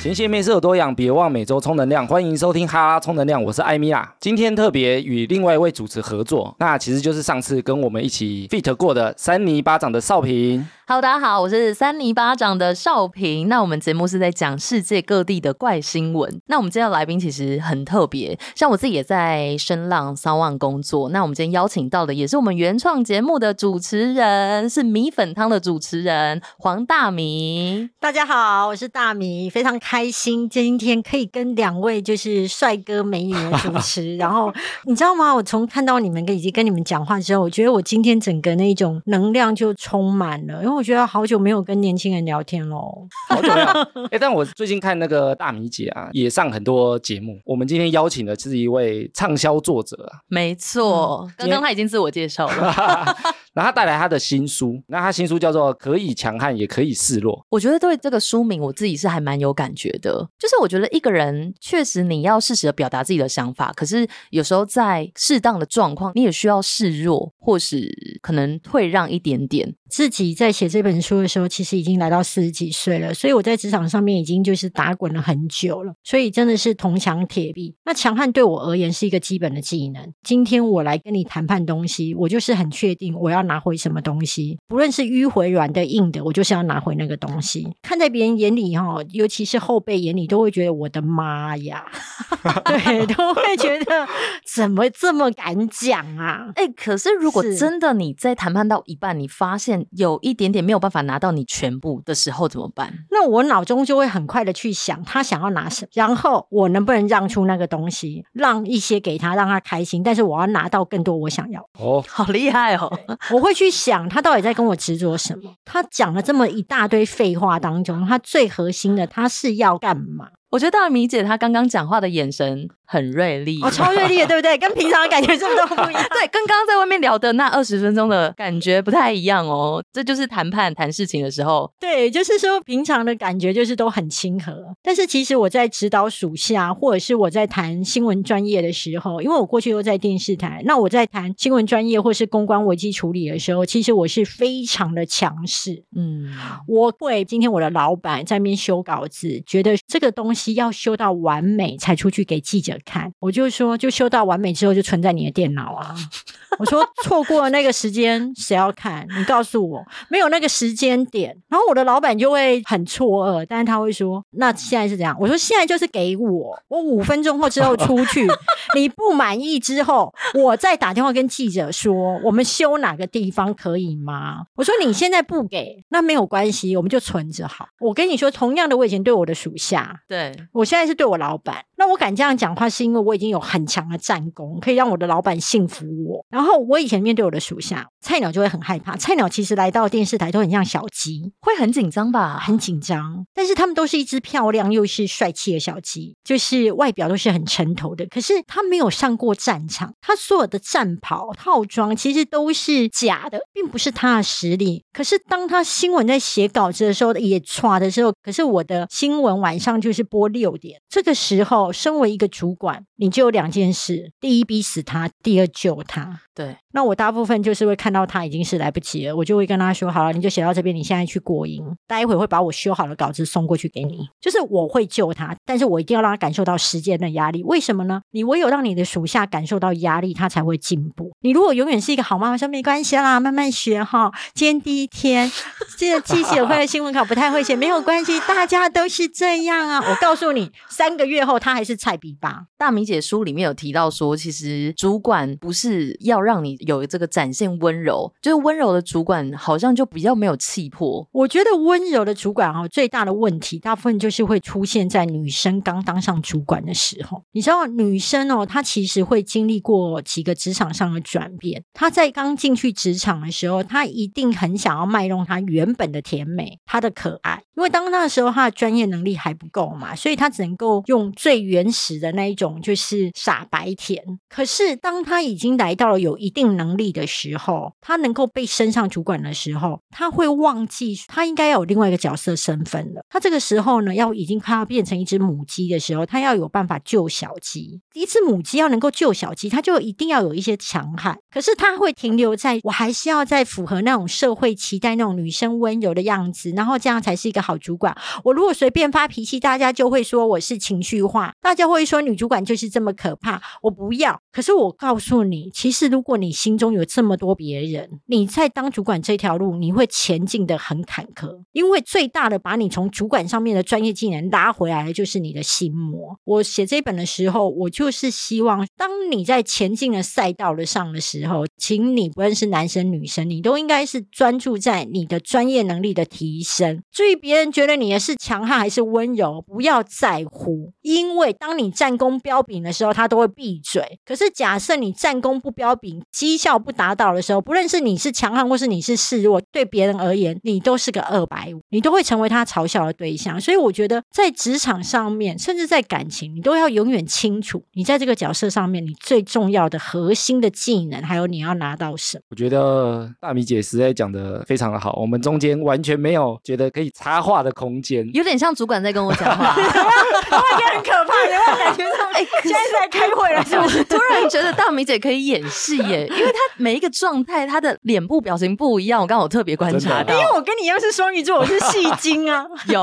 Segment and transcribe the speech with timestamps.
[0.00, 2.06] 前线面试有多养，别忘每周充能量。
[2.06, 4.08] 欢迎收听哈拉充能量，我是艾米拉。
[4.20, 10.64] 今天特别与另外一位主持合作，那其实就是上次跟我们一起 fit 过的三尼巴掌的少平。
[10.90, 13.46] Hello，大家好，我是三尼巴掌的少平。
[13.46, 16.40] 那我们节目是在讲世界各地的怪新闻。
[16.46, 21.10] 那我们今天的来宾其实很特别，像我自己也在声浪三万工作。
[21.10, 27.90] 那我们今天邀请到的也是我们原创节目的主持人，是米粉汤的主持人黄大米。
[28.00, 34.16] 大家好，我是大米，非常开心今天可以跟两位就是帅哥美女的主持。
[34.16, 34.50] 然后
[34.86, 35.34] 你知道吗？
[35.34, 43.08] 我从看到你们跟以及跟你们讲话之后，我觉得我今天整个那种能量就充满了，因为我觉得好久没有跟年轻人聊天喽。
[43.28, 43.66] 好久没有。
[44.12, 47.40] 哎、但我最近看那个大米姐啊，也上很多节目。
[47.44, 53.16] 我们今天邀请的是一位畅销作者啊，没错，刚刚他已经自我介绍了。
[53.58, 57.36] 然后他带来他的新书，那他新书叫做《可以强悍，也可以示弱》。
[57.48, 60.12] 我觉得对这个书名，我自己是还蛮有感觉的。
[60.38, 67.92] 就是我觉得一个人确实你要适时的表达自己的想法，可是有时候在适当的状况，你也需要示弱，或是
[68.22, 69.74] 可能退让一点点。
[69.90, 77.74] 自己在写这本书的时候，其实已经来到四十几岁了，所以我在职场上面已经就是打滚了很久了，所以真的是铜墙铁壁。
[77.84, 80.12] 那强悍对我而言是一个基本的技能。
[80.22, 87.66] 今天我来跟你谈判东西，我就是很确定我要拿回什么东西，不论是迂回、软的、硬的，我就是要拿回那个东西。
[87.82, 91.84] 看在别人眼里哈，尤其是后辈眼里，都会觉得我的妈呀，
[92.64, 94.06] 对，都会觉得
[94.54, 96.52] 怎么这么敢讲啊？
[96.54, 102.92] 哎、可是如果真的你在谈判到一半，你发现有一点点没有办法拿到你全部的时候，怎么办？
[103.10, 111.60] 那我脑中就会很快的去想他想要拿什么，然后我能不能让出那个东西，让一些给他，让他开心，但是我要拿到更多我想要。
[111.78, 112.90] 哦，好厉害哦！
[113.32, 115.54] 我我会去想他到底在跟我执着什么。
[115.64, 120.30] 他讲了这么一大堆废话当中，他最核心的他是要干嘛？
[120.50, 124.56] 我觉得大米姐她刚刚讲话的眼神很锐利，哦，超锐利的， 对不对？
[124.56, 126.02] 跟平常的感觉真的都不一样。
[126.08, 129.82] 对，跟刚刚在外面聊的那二十分钟的感觉不太一样哦。
[129.92, 145.84] 这就是谈判谈事情的时候，对，就是说平常的感觉就是都很亲和，但是其实我在指导属下，或者是我在谈新闻专业的时候，因为我过去又在电视台，那我在谈新闻专业或是公关危机处理的时候，其实我是非常的强势。
[145.94, 146.32] 嗯，
[146.66, 155.94] 我会今天我的老板在那边修稿子，觉得这个东西要修到完美才出去给记者看，我就说就修到完美之后就存在你的电脑啊。
[156.58, 159.06] 我说错过了那个时间谁要看？
[159.16, 165.16] 你告诉我没有那个时间点，然后我的老板就会很错愕，但是他会说那现在是怎样？
[165.20, 168.26] 我说现在就是给我，我五分钟后之后出去，
[168.74, 174.46] 你不满意之后，我再打电话跟记者说我们修哪个地方可以吗？
[174.56, 177.68] 我说你现在不给，那没有关系，我们就存着好。
[177.78, 186.24] 我跟你说，同样的，我以前对我的属下，对，我现在是对我老板，那我敢这样讲话，是因为我已经有很强的战功，可以让我的老板信服我。
[186.30, 188.96] 然后我以前面对我的属下，菜鸟就会很害怕。
[188.96, 192.38] 菜鸟其实来到电视台都很像小鸡，会很紧张吧？
[192.38, 198.06] 很紧张，但是他们都是一只漂亮又是帅气的小鸡，就是外表都是很沉头的。
[198.06, 204.82] 可是他没有上过战场，他所有的战袍套装其实都是假的，并不是他的实力。
[204.92, 216.20] 可是当他新闻在写稿子的时候，也歘的时候，可是我的新闻晚上就是播六点，这个时候，身为一个主管，你就有两件事：第一，逼死他；第二，救他。
[216.34, 227.42] 对，那我大部分就是会看到他已经是来不及了，我就会跟他说：“好了，你就写到这边，你现在去过音，待会会把我修好的稿子送过去给你。”就是我会救他，但是我一定要让他感受到时间的压力。
[227.42, 228.00] 为什么呢？
[228.12, 231.10] 你唯有让你的属下感受到压力，他才会进步。
[231.20, 234.10] 你如果永远是一个好妈妈，说没关系啦，慢慢学哈。
[234.32, 235.30] 今天第一天，
[235.76, 239.84] 这个记者会的新闻稿不太会写，没有关系，大家都是这样啊。
[239.90, 242.44] 我告诉你，三个月后他还是菜逼吧。
[242.56, 251.04] 大米姐书里面有提到说，其实主管不是要让你有这个展现温柔，就是温柔的主管好像就比较没有气魄。
[251.10, 257.24] 我觉得温柔的主管哦，最大的问题大部分就是会出现在女生刚当上主管的时候。
[257.32, 261.64] 你知道，女生哦，她其实会经历过几个职场上的转变。
[261.72, 274.02] 她在刚进去职场的时候，她一定很想要卖弄她原本的甜美、她的可爱，因为当那时候她的专业能力还不够嘛，所以她只能够用最原始的那一种，就是傻白甜。
[274.28, 283.02] 可是当他已经来到了有一定能力的时候，他能够被升上主管的时候，他会忘记他应该要有另外一个角色身份了。
[283.08, 287.80] 他这个时候呢，要已经快要变成一只母鸡的时候，他要有办法救小鸡。
[287.94, 291.18] 一只母鸡要能够救小鸡，他就一定要有一些强悍。
[291.32, 297.96] 可是他会停留在我还是要在符合那种社会期待那种女生温柔的样子，然后这样才是一个好主管。
[298.24, 304.20] 我如果随便发脾气，大家就会说我是情绪化，大家会说女主管就是这么可怕，我不要。
[304.32, 316.18] 可是我告诉你，其实如果你心中有这么多别人，你在当主管这条路，你会前进的很坎坷，因为最大的把你从主管上面的专业技能拉回来的就是你的心魔。
[316.24, 326.82] 我写这本的时候，我就是希望，当你在前进的赛道的上的时候，请你不论是男生女生，你都应该是专注在你的专业能力的提升。
[326.92, 330.47] 至于别人觉得你的是强悍还是温柔，不要在乎，
[330.82, 333.98] 因为当你战功彪炳的时候，他都会闭嘴。
[334.04, 343.40] 可是假设你战功不彪炳，绩效不达到的时候，不论是你是强悍或是你是示弱，对别人而言，你都是个二百五，你都会成为他嘲笑的对象。
[343.40, 352.22] 所以我觉得在职场上面，甚至在感情，你都要永远清楚，你在这个角色上面，你最重要的核心的技能，还有你要拿到什么。
[352.30, 358.08] 我觉得大米姐实在讲的非常的好，我们中间完全没有觉得可以插话的空间。
[358.14, 359.54] 有点像主管在跟我讲话。
[360.38, 362.04] 我觉得很可怕，有没有感觉到？
[362.12, 363.84] 哎，现在在开会了，是不是？
[363.84, 369.00] 突然觉得大米姐可以演戏耶， 因为她每一个状态，她的脸部表情不一样。
[369.00, 372.82] 我刚好特别观察到，因为我跟你一样是双鱼座，我是戏精啊， 有，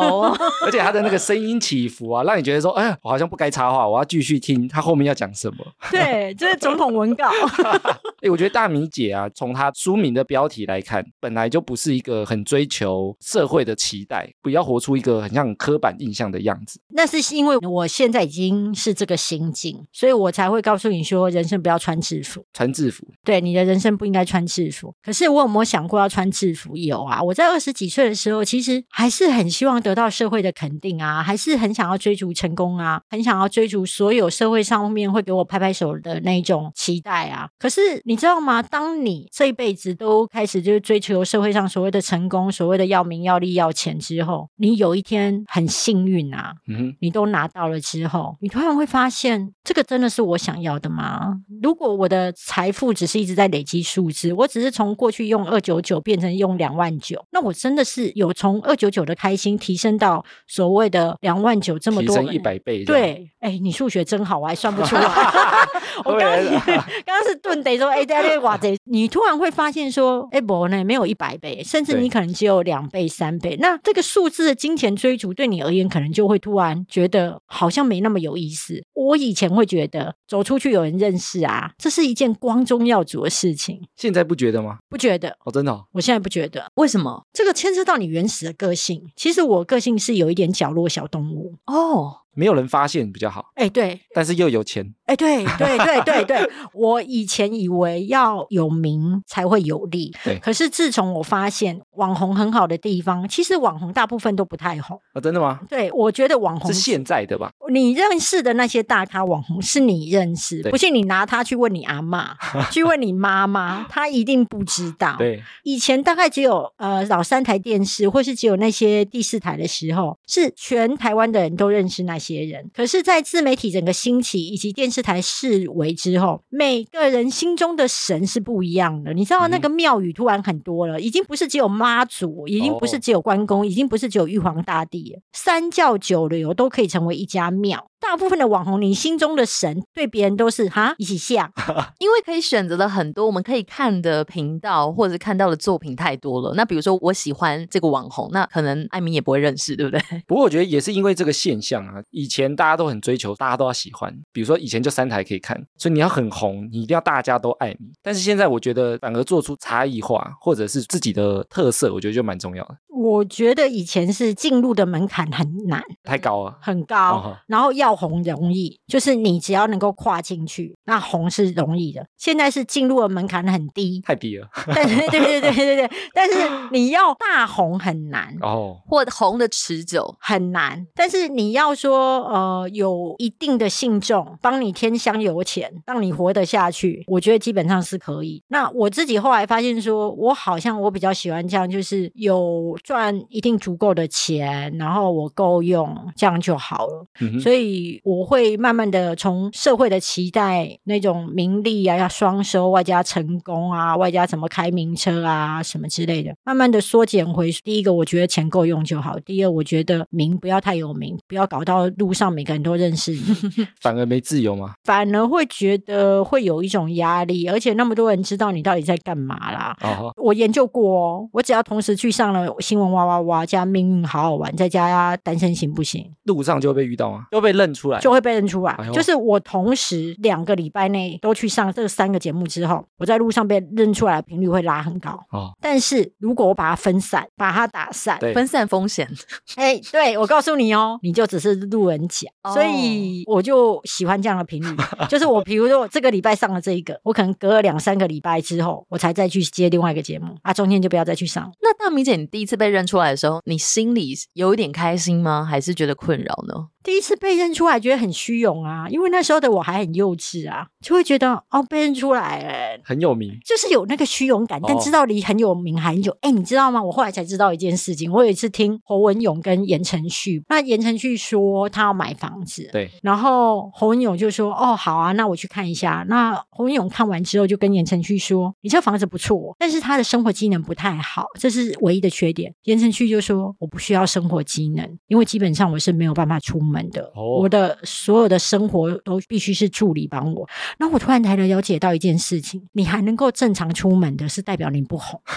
[0.65, 5.57] 而且她的那个声音起伏啊，让你觉得说，哎呀，我好像不该插话，我要继续听她后面要讲什么。
[5.91, 7.29] 对，这是总统文稿。
[8.21, 16.79] 哎，我觉得大米姐啊，从她书名的标题来看，本来就不是一个很追求社会的期待，不要活出一个很像刻板印象的样子。
[16.89, 22.43] 那是因为我现在已经是这个心境，所以我才会告诉你说，人生不要穿制服。
[22.53, 24.93] 穿制服，对，你的人生不应该穿制服。
[25.03, 26.75] 可是我有没有想过要穿制服？
[26.75, 37.47] 有啊，我在二十几岁的时候，其实还是很希望得到社会的肯定啊，还是很想要追逐成功啊，很想要追逐所有社会上面会给我拍拍手的那一种期待啊。
[37.57, 38.61] 可是你知道吗？
[38.61, 51.35] 当你这一辈子都开始就是追求社会上所谓的成功，所谓的要名要利要钱之后，你有一天很幸运啊，嗯你都拿到了之后，你突然会发现，这个真的是我想要的吗？
[51.61, 65.03] 如果我的财富只是一直在累积数字，我只是从过去用二九九变成用两万九，那我真的是有从二九九的开心提升到所谓的两万九这么提多升一百倍。，对，哎，你数学真好，我还算不出来。
[66.05, 73.57] 我刚刚对刚刚是顿得说，哎，在那哇这，你突然会发现说，哎，不呢，没有一百倍，甚至你可能只有两倍、三倍。
[73.59, 78.83] 那这个数字的金钱追逐对你而言，可能就会突然觉得好像没那么有意思。
[78.93, 84.77] 我以前会觉得走出去有人认识啊，这是一件光宗耀祖的事情，现在不觉得吗？
[84.89, 85.29] 不觉得？
[85.45, 86.65] 哦，真的、哦，我现在不觉得。
[86.75, 87.23] 为什么？
[87.33, 89.01] 这个牵涉到你原始的个性。
[89.15, 91.55] 其实我个性是有一点角落小动物。
[91.67, 104.99] 哦，没有人发现比较好，哎，对，但是又有钱，哎，对对对对对， 我以前以为要有名才会有利，对可是自从我发现网红很好的地方，其实网红大部分都不太红。
[105.13, 105.61] 啊、真的吗？
[105.69, 107.49] 对，我觉得网红是现在的吧？
[107.71, 112.35] 你认识的那些大咖网红是你认识，对不信你拿他去问你阿妈，
[112.71, 115.15] 去问你妈妈，他一定不知道。
[115.17, 122.69] 对，以前大概只有呃老三台电视，或是只有那些第四台的时候，是全台湾的人都认识那些人。
[122.73, 129.13] 可是，在自媒体整个兴起以及电视台视为之后，每个人心中的神是不一样的。
[129.13, 137.87] 你知道那个庙宇突然很多了，已经不是只有妈祖，已经不是哦只有关公，已经不是只有玉皇大帝了，三教九流都可以成为一家庙。
[138.07, 141.51] 大部分的网红，你心中的神对别人都是哈一起下，
[141.99, 146.53] 因为可以选择的很多，我们可以看的频道或者看到的作品太多了。
[146.55, 149.99] 那比如说我喜欢这个网红，那可能艾米也不会认识，对不对？
[150.27, 157.87] 不过我觉得也是因为这个现象啊，以前大家都很追求，大家都要喜欢，比如说以前就三台可以看，所以你要很红，你一定要大家都爱你。
[158.03, 162.77] 但是现在我觉得反而做出差异化，或者是自己的特色，我觉得就蛮重要的。
[162.95, 165.83] 我觉得以前是进入的门槛很难。
[166.03, 172.05] 太高了，很高，哦然后要红容易，就是你只要能够跨进去，那红是容易的。
[172.17, 174.47] 现在是进入的门槛很低，太低了。
[174.73, 176.37] 但是对对对对对，但是
[176.71, 178.35] 你要大红很难。
[178.41, 188.43] 哦，或红的持久，很难，但是你要说，呃，有一定的信众帮你添香油钱，让你活得下去，我觉得基本上是可以。
[188.47, 197.07] 那我自己后来发现说，我好像我比较喜欢这样，就是有赚一定足够的钱，然后我够用，这样就好了。
[197.19, 207.51] 嗯所以我会慢慢的从社会的期待那种名利啊，要双收，外加成功啊，外加怎么开名车啊，什么之类的，慢慢的缩减回。
[207.63, 213.19] 第一个，我觉得钱够用就好；第二，我觉得名不要太有名，不要搞到路上每个人都认识你，
[213.81, 214.75] 反而没自由吗？
[214.83, 219.75] 反而会觉得会有一种压力，而且那么多人知道你到底在干嘛啦。
[219.81, 226.11] 哦，我研究过哦，我只要同时去上了新新闻哇哇哇，加命运好好玩，再加单身行不行？
[226.23, 227.25] 路上就会被遇到吗？
[227.31, 228.01] 就会被认出来？
[228.01, 228.73] 就会被认出来。
[228.73, 235.11] 哎就是我同时两个礼拜内都去上这三个节目之后，我在路上被认出来的频率会拉很高。
[235.31, 239.09] 哦，但是如果我把它分散，把它打散，分散风险。
[239.55, 244.75] 哎，对我告诉你哦，你就只是路人甲，哦所以我就喜欢这样的频率。
[245.07, 251.49] 就是我，比如说我这个礼拜上了这一个，我可能隔了两三个礼拜之后，我才再去接另外一个节目啊，中间就不要再去上。
[251.61, 255.45] 那大明姐，你第一次被认出来的时候，你心里有一点开心吗？
[255.49, 256.67] 还是觉得困扰呢？
[256.83, 262.79] 第一次被认出来，觉得很虚荣啊，因为那时候的我还很幼稚啊，就会觉得哦，被认出来了。
[262.83, 263.35] 很有名。
[263.43, 266.15] 就是有那个虚荣感，但哦知道离很有名很久。
[266.21, 266.83] 哎、你知道吗？
[266.83, 268.11] 我后来才知道一件事情。
[268.11, 295.21] 我有一次听侯文勇跟言承旭，那言承旭说他要买房子，对，然后侯文勇就说：“哦，好啊，那我去看一下。”那侯文勇看完之后就跟言承旭说：“你这房子不错，但是他的生活机能不太好，这是唯一的缺点。”言承旭就说：“我不需要生活机能，因为基本上我是没有办法出门的，哦我的所有的生活都必须是助理帮我。”那我突然才了解到一件事情：你还能够正常出门的，是代表你不红。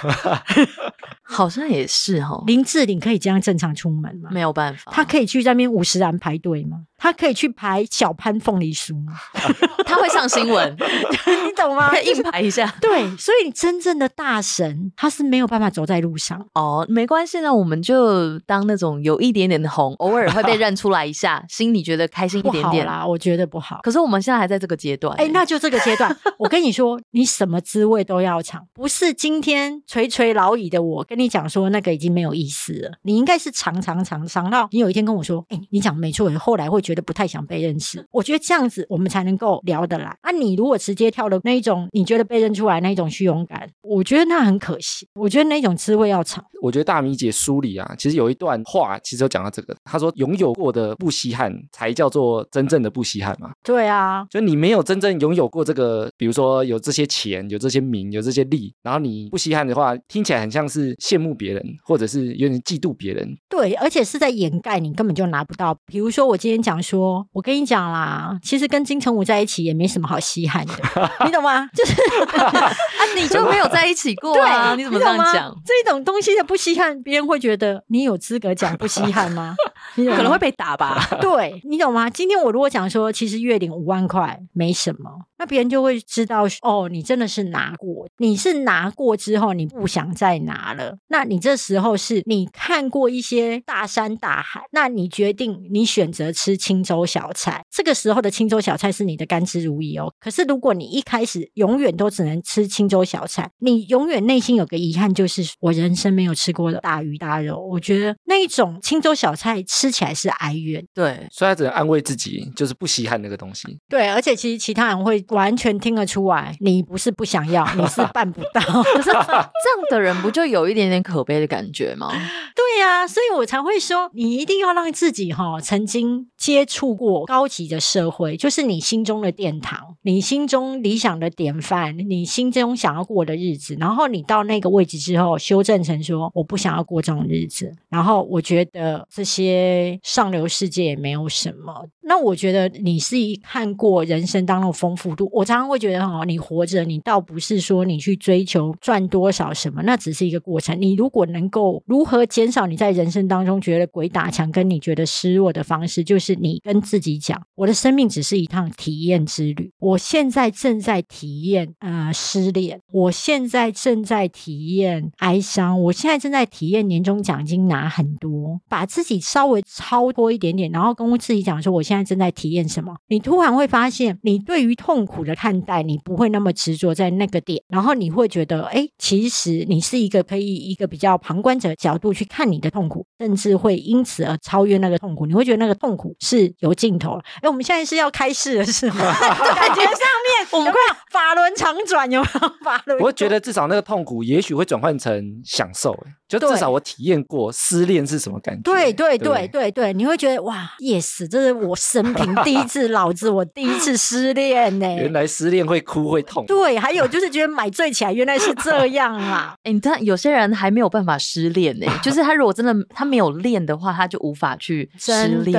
[1.30, 4.30] 好像也是哈， 林志玲可以这样正常出门吗？
[4.32, 6.84] 没有办法，她可以去那边五十岚排队吗？
[6.96, 9.12] 她可以去排小潘凤梨酥吗？
[9.86, 11.90] 他会上新闻，你懂吗？
[11.90, 12.74] 可以硬排一下。
[12.80, 16.44] 对，所以真正的大神他是没有办法走在路上。
[16.54, 22.86] 哦，没关系呢，我们就当那种有一点点的红， 偶尔会被认出来一下，心里觉得开心一点点。
[22.86, 23.80] 啦，我觉得不好。
[23.82, 38.06] 可是我们现在还在这个阶段，哎，那就这个阶段， 我跟你说，你什么滋味都要尝，不是今天垂垂老矣的我跟你讲说那个已经没有意思了，你应该是尝尝尝尝到你有一天跟我说，哎，你讲没错，后来会觉得不太想被认识。
[38.12, 40.16] 我觉得这样子我们才能够聊得来。
[40.20, 45.08] 啊，你如果直接跳了那一种你觉得被认出来那一种虚荣感，我觉得那很可惜。
[45.14, 46.44] 我觉得那种滋味要尝。
[46.60, 49.74] 我觉得大米姐书里啊，其实有一段话，其实有讲到这个。
[49.84, 53.50] 他说，拥有过的不稀罕，才叫做真正的不稀罕嘛。
[53.62, 63.36] 对啊，就你没有真正拥有过这个，比如说有这些钱、有这些名、有这些利，然后你不稀罕的话，听起来很像是羡慕别人，或者是有点嫉妒别人。
[63.48, 65.76] 对，而且是在掩盖你根本就拿不到。
[65.86, 70.72] 比如说，我今天讲说，我跟你讲啦，其实跟金城武在一起也没什么好稀罕的，
[71.24, 71.68] 你懂吗？
[71.74, 71.94] 就是
[72.38, 72.72] 啊，
[73.16, 74.74] 你就没有在一起过对，啊？
[74.74, 75.54] 你怎么这样讲？
[75.64, 79.54] 这种东西的不稀罕，别人会觉得你有资格讲不稀罕吗？
[79.96, 80.98] 你可能会被打吧？
[81.20, 82.08] 对你懂吗？
[82.10, 100.12] 今天我如果讲说，其实月领五万块没什么，那别人就会知道哦，你真的是拿过，你是拿过之后你不想再拿了，那你这时候是你看过一些大山大海，那你决定你选择吃青州小菜，这个时候的青州小菜是你的甘之如饴哦。
[100.20, 107.58] 可是如果你一开始永远都只能吃青州小菜，你永远内心有个遗憾，就是我人生没有吃过的大鱼大肉。
[107.58, 110.84] 我觉得那一种青州小菜吃起来是哀怨。
[110.92, 113.78] 对，所以他只能安慰自己，就是不稀罕那个东西。
[113.88, 118.60] 对，而且其实其他人会完全听得出来，你不是不想要， 你是办不到。
[118.60, 122.10] 可是这样的人不就有一点点可悲的感觉吗？
[122.54, 133.76] 对呀、所以我才会说，你一定要让自己哈、曾经接触过高级的社会，就是你心中的殿堂，你心中理想的典范，你心中想要过的日子。
[133.78, 137.72] 然后你到那个位置之后，修正成说我不想要过这种日子。
[137.88, 141.86] 然后我觉得这些上流世界也没有什么。
[142.08, 150.80] 那我觉得你是一看过人生当中的丰富度，我常常会觉得哈，你活着，你倒不是说你去追求赚多少什么，那只是一个过程。
[150.80, 159.70] 你如果能够如何减少你在人生当中觉得鬼打墙，跟你觉得失落的方式，就是你跟自己讲，我的生命只是一趟体验之旅。
[159.78, 172.94] 我现在正在体验呃失恋，我现在正在体验哀伤，我现在正在体验年终奖金拿很多，把自己稍微超脱一点点，然后跟我自己讲说，我现在正在体验什么。
[173.08, 185.26] 你突然会发现，你对于痛苦的看待，你不会那么执着在那个点，然后你会觉得，哎，其实你是一个可以一个比较旁观者角度去看你的痛苦，甚至会因此而超越那个痛苦。
[185.26, 187.22] 你会觉得那个痛苦是有尽头了。
[187.42, 188.96] 哎，我们现在是要开市了，是吗？
[188.98, 190.78] 感觉上面我们快
[191.10, 192.48] 法轮常转，有没有？
[192.64, 195.92] 法轮，我觉得至少那个痛苦，也许会转换成享受。
[195.92, 198.62] 哎就至少我体验过失恋是什么感觉。
[198.62, 206.44] 对对不对对对，你会觉得哇，yes，这是我生平第一次， 老子我第一次失恋呢、原来失恋会哭会痛。
[206.46, 209.54] 对，还有就是觉得买醉起来原来是这样啊。
[209.64, 215.58] 哎、你看有些人还没有办法失恋呢、就是他如果真的 他没有练的话，他就无法去失恋。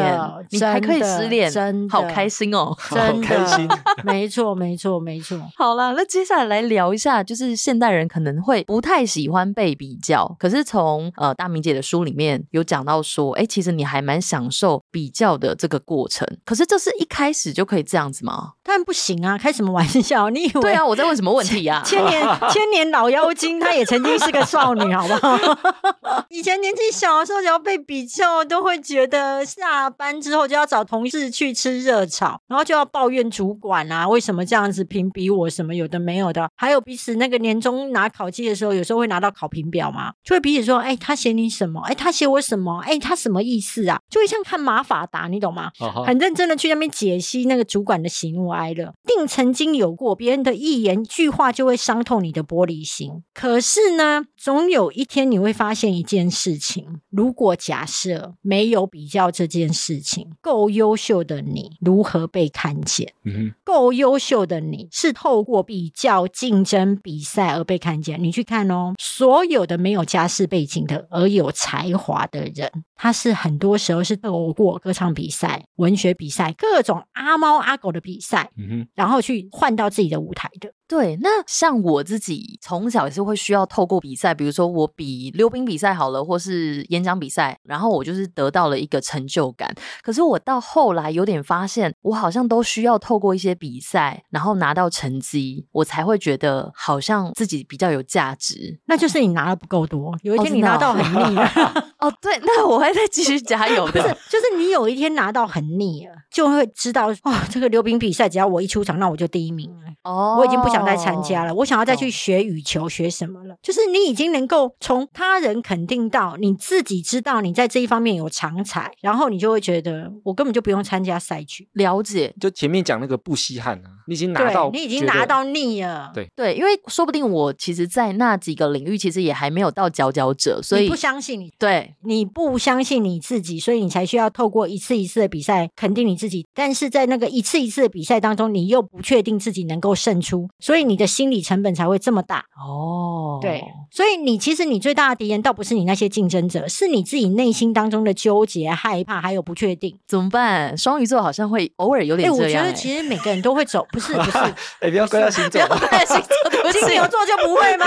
[0.52, 2.76] 你还可以失恋，真的好开心哦。
[2.90, 3.68] 真的开心，
[4.04, 5.40] 没错没错没错。
[5.56, 16.28] 好啦，那接下来来聊一下，就是现代人可能会不太喜欢被比较，可是是从呃大明姐的书里面有讲到说，哎，其实你还蛮享受比较的这个过程。
[16.44, 18.54] 可是这是一开始就可以这样子吗？
[18.63, 19.38] 当然不行啊！
[19.38, 20.30] 开什么玩笑？
[20.30, 20.62] 你以为？
[20.62, 21.82] 对啊，我在问什么问题啊？
[21.86, 25.39] 千年 千年老妖精，她也曾经是个少女，好不好？
[26.30, 36.50] 以前年纪小的时候，只要被比较，都会觉得下班之后就要找同事去吃热炒，然后就要抱怨主管啊，为什么这样子评比我什么有的没有的。
[36.56, 41.79] 还有彼此那个年终拿考绩的时候，有时候会拿到考评表嘛，就会彼此说：“哎，他写你什么？
[41.82, 42.79] 哎，他写我什么？
[42.79, 45.72] 哎，他什么意思啊？”就会像看马法达，你懂吗？
[46.08, 53.22] 很认真的去那边解析那个主管的喜怒哀乐，定曾经有过别人的一言句话就会伤透你的玻璃心。
[53.32, 63.13] 可是呢，总有一天你会发现一件事情：如果假设没有比较这件事情，够优秀的你如何被看见？
[63.24, 68.22] 嗯够优秀的你是透过比较、竞争、比赛而被看见。
[68.24, 78.50] 你去看哦，所有的没有家世背景的而有才华的人，他是很多时候是透过歌唱比赛、文学比赛、各种阿猫阿狗的比赛，
[78.96, 80.72] 然后去换到自己的舞台的。
[80.88, 89.72] 对，那像我自己从小也是会需要透过比赛，比如说我比溜冰比赛好了，或是演讲比赛，然后我就是得到了一个成就感。
[90.01, 98.79] 可是我到后来有点发现，我好像都需要透过一些比赛，然后拿到成绩，我才会觉得好像自己比较有价值。
[98.88, 101.50] 那就是你拿的不够多，有一天你拿到很腻了。
[102.00, 104.01] 哦，对，那我会再继续加油的。
[104.29, 109.89] 就是你有一天拿到很腻了，就会知道哇，这个溜冰比赛只要我一出场，那我就第一名了。
[110.03, 113.56] 哦，我已经不想再参加了，我想要再去学羽球，学什么了？
[113.62, 121.68] 就是你已经能够从他人肯定到你自己知道你在这一方面有长才，然后你就会觉得我根本就不用参加赛局。
[121.74, 126.12] 了解，就前面讲那个不稀罕啊，你已经拿到，你已经拿到腻了。
[126.13, 136.45] 对对，因为说不定我其实，在那几个领域其实也还没有到佼佼者，所以不相信你，对你不相信你自己，所以你才需要透过一次一次的比赛肯定你自己。
[136.54, 140.47] 但是在那个一次一次的比赛当中，你又不确定自己能够胜出。
[140.60, 143.39] 所以你的心理成本才会这么大哦。
[143.41, 149.97] 对，所以你其实你最大的敌人倒不是你那些竞争者，是你自己内心当中的纠结、害怕还有不确定。
[150.08, 150.78] 怎么办？
[150.78, 152.63] 双鱼座好像会偶尔有点这样。
[152.63, 154.38] 我觉得其实每个人都会走，不是不是。
[154.82, 157.86] 哎，不要怪到星座，不要星座， 金牛座就不会吗？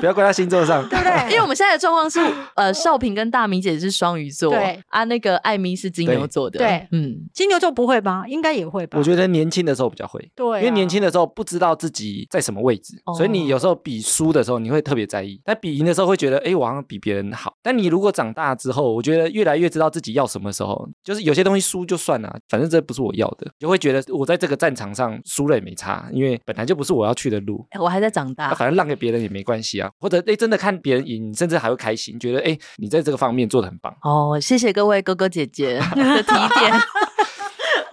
[0.00, 1.30] 不要怪到星座上，对不对？
[1.30, 2.20] 因为我们现在的状况是，
[2.54, 8.24] 呃，少平跟大明姐是双鱼座，对啊，那个艾米是金牛座的，对，嗯，金牛座不会吧？
[8.26, 8.98] 应该也会吧？
[8.98, 12.48] 我觉得年轻的时候比较会，对，因为年轻的时候不知道自己在。
[12.48, 12.94] 什么位置？
[13.14, 17.52] 所以你有时候比输的时候，你会特别在意；但比赢的时候，会觉得哎，我好像比别人好。
[17.62, 27.62] 但你如果长大之后，我觉得越来越知道自己要什么时候，就是有些东西输就算了，反正这不是我要的，就会觉得我在这个战场上输了也没差，因为本来就不是我要去的路。
[27.78, 29.90] 我还在长大，反正让给别人也没关系啊。
[30.00, 33.94] 或者哎，真的看别人赢，甚至还会开心，觉得哎，你在这个方面做的很棒。
[34.02, 36.72] 哦，谢谢各位哥哥姐姐的提点。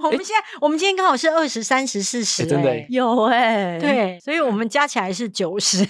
[0.06, 5.86] 我们现在，我们今天刚好是二十三十四十，真的有哎，对，所以我们加起来是九十，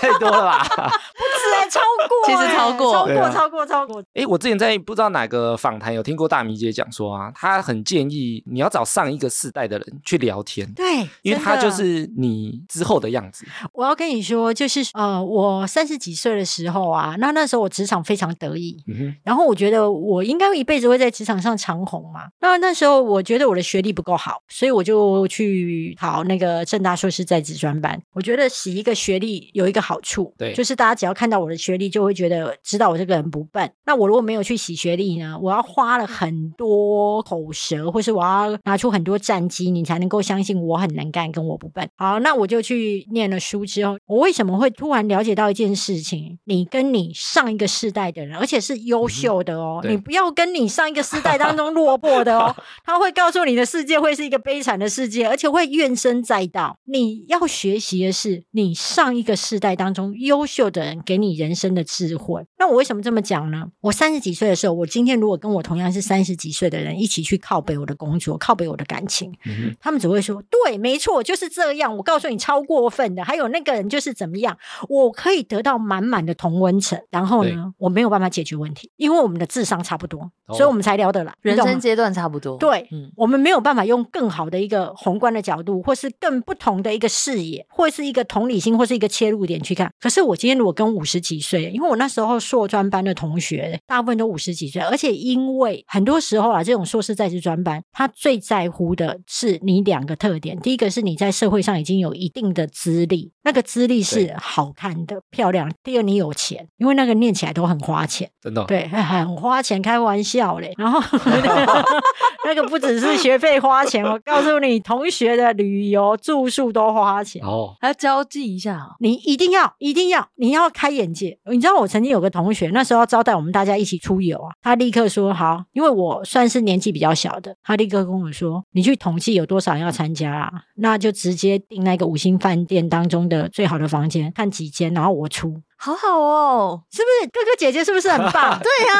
[0.00, 0.62] 太多了吧？
[0.66, 4.02] 不止，超过， 其实超过，超过，超过，超过。
[4.14, 13.44] 哎，我之前在不知道哪个访谈有听过大米姐讲说啊，她很建议你要找上一个世代的人去聊天，对，因为他就是你之后的样子。
[13.72, 18.76] 我要跟你说，就是呃，我三十几岁的时候啊，那那时候我职场非常得意，
[19.24, 22.28] 然后我觉得我应该一辈子会在职场上长红嘛。
[22.40, 23.49] 那那时候我觉得。
[23.50, 28.00] 我的学历不够好，所以我就去考那个正大硕士在职专班。
[28.12, 33.70] 我觉得洗一个学历有一个好处，对，就是大家只要看到我的学历，就会觉得知道我这个人不笨。
[33.84, 41.88] 那我如果没有去洗学历呢，我要花了很多口舌，或是我要拿出很多战绩，你才能够相信我很能干，跟我不笨。
[41.96, 46.38] 好，那我就去念了书之后，我为什么会突然了解到一件事情？
[46.44, 53.44] 你跟你上一个世代的人，而且是优秀的哦，你不要跟你上一个世代当中落魄的哦， 他会告诉。
[53.44, 56.78] 你的世界会是一个悲惨的世界，而且会怨声载道。
[56.84, 62.46] 你要学习的是你上一个世代当中优秀的人给你人生的智慧。
[62.58, 63.66] 那我为什么这么讲呢？
[63.80, 69.32] 我三十几岁的时候，我今天如果跟我同样是三十几岁的人一起去靠北我的工作，靠北我的感情，
[69.80, 73.24] 他们只会说：“对，没错，就是这样。”我告诉你，超过分的。
[73.24, 74.56] 还有那个人就是怎么样，
[74.88, 77.00] 我可以得到满满的同温层。
[77.10, 81.34] 然后呢，我没有办法解决问题，因为我们的智商差不多，所以我们才聊得来。
[81.40, 83.30] 人生阶段差不多，对，嗯，我。
[83.30, 89.88] 们没有办法用更好的一个宏观的角度，或是更不同的一个视野，或是一个同理心，或是一个切入点去看。
[90.00, 108.28] 可是我今天如果跟五十几岁，因为我那时候硕专班的同学大部分都五十几岁，而且因为很多时候啊，这种硕士在职专班，他最在乎的是你两个特点，第一个是你在社会上已经有一定的资历，那个资历是好看的、漂亮；第二，你有钱，因为那个念起来都很花钱。
[108.42, 108.64] 真的哦。
[108.66, 110.74] 对，很花钱，开玩笑嘞。
[110.76, 111.00] 然后
[112.44, 117.42] 那个不只是学费花钱，我告诉你，同学的旅游住宿都花钱。
[117.44, 118.96] 哦，还要交际一下哦。
[119.00, 121.38] 你一定要，一定要，你要开眼界。
[121.50, 136.82] 你知道我曾经有个同学，那时候要招待我们大家一起出游啊，他立刻说好，因为我算是年纪比较小的，他立刻跟我说，你去统计有多少人要参加啊，那就直接订那个五星饭店当中的最好的房间，看几间，然后我出，好好哦。
[136.90, 137.30] 是不是？
[137.30, 138.58] 哥哥姐姐是不是很棒？
[138.60, 138.94] 对呀、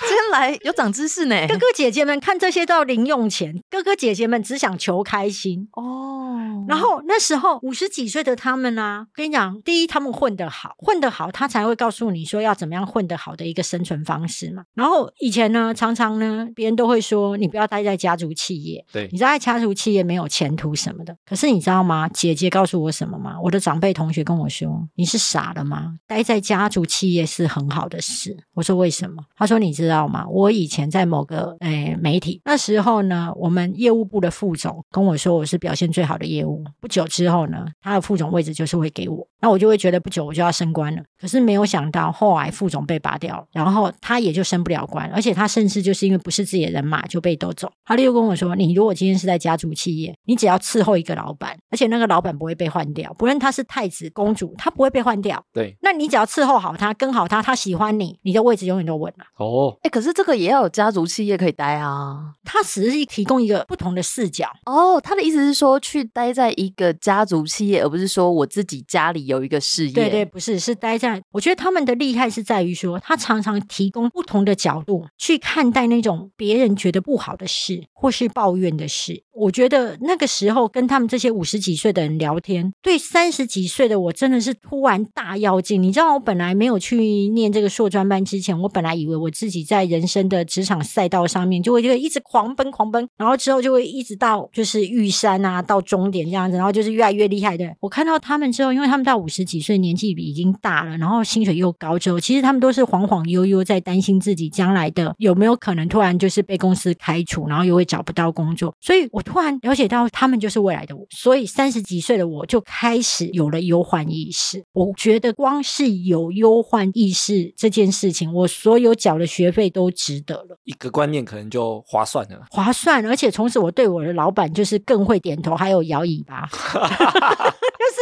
[0.00, 1.46] 今天来有长知识呢。
[1.46, 5.68] 哥哥姐姐们看这些都要零用钱，哥哥姐姐们只想求开心。
[5.72, 14.64] 哦，然后那时候五十几岁的他们啊，跟你讲，第一他们混得好，混得好，他才会告诉你说要怎么样混得好的一个生存方式嘛。
[14.74, 21.16] 然后以前呢，常常呢，别人都会说你不要待在家族企业，对你在家族企业没有前途什么的。
[21.24, 22.08] 可是你知道吗？
[22.08, 23.36] 姐姐告诉我什么吗？
[23.42, 25.94] 我的长辈同学跟我说，你是傻了吗？
[26.16, 28.34] 待在家族企业是很好的事。
[28.54, 29.22] 我说为什么？
[29.36, 30.26] 他说你知道吗？
[30.30, 36.64] 我以前在某个诶、媒体，那时候呢，我们业务部的副总跟我说我是表现最好的业务。
[36.80, 41.02] 不久之后呢，他的副总位置就是会给我，那我就会觉得不久我就要升官了。
[41.20, 47.70] 可是没有想到后来副总被拔掉了，然后他也就升不了官，而且他甚至就是因为不是自己的人马就被斗走。
[47.84, 55.44] 他就跟我说：“你如果今天是在家族企业，你只要伺候一个老板，而且那个老板不会被换掉，不论他是太子公主，他不会被换掉。
[55.52, 59.24] 对，那你只要伺候好他，跟好他，他喜欢你，你的位置永远都稳了。
[59.36, 62.32] 哦，哎、可是这个也要有家族企业可以待啊。
[62.44, 64.48] 他只是提供一个不同的视角。
[64.66, 69.92] 哦，他的意思是说，去待在一个家族企业，而不是说我自己家里有一个事业。
[69.92, 71.22] 对对，不是，是待在。
[71.32, 79.24] 我觉得他们的厉害是在于说，他常常提供不同的角度去看待那种别人觉得不好的事，或是抱怨的事。
[79.36, 85.82] 我觉得那个时候跟他们这些五十几岁的人聊天，对三十几岁的我真的是突然大妖精。
[85.82, 86.96] 你知道，我本来没有去
[87.28, 97.70] 念这个硕专班之前，我本来以为我自己在人生的职场赛道上面就会就会一直狂奔狂奔，然后之后就会一直到就是玉山啊，到终点这样子，然后就是越来越厉害的。
[97.80, 108.74] 我看到他们之后，因为他们到五十几岁，年纪已经大了，然后薪水又高之后，其实他们都是晃晃悠悠在担心自己将来的有没有可能突然就是被公司开除，然后又会找不到工作。
[108.80, 114.64] 所以我突然了解到他们就是未来的我，所以三十几岁的我就开始有了忧患意识。
[114.72, 120.56] 我觉得光是有忧患意识这件事情，我所有缴的学费都值得了。
[120.64, 122.46] 一个观念可能就划算了。
[122.50, 127.98] 划算，而且从此我对我的老板就是更会点头，还有摇尾巴， 就是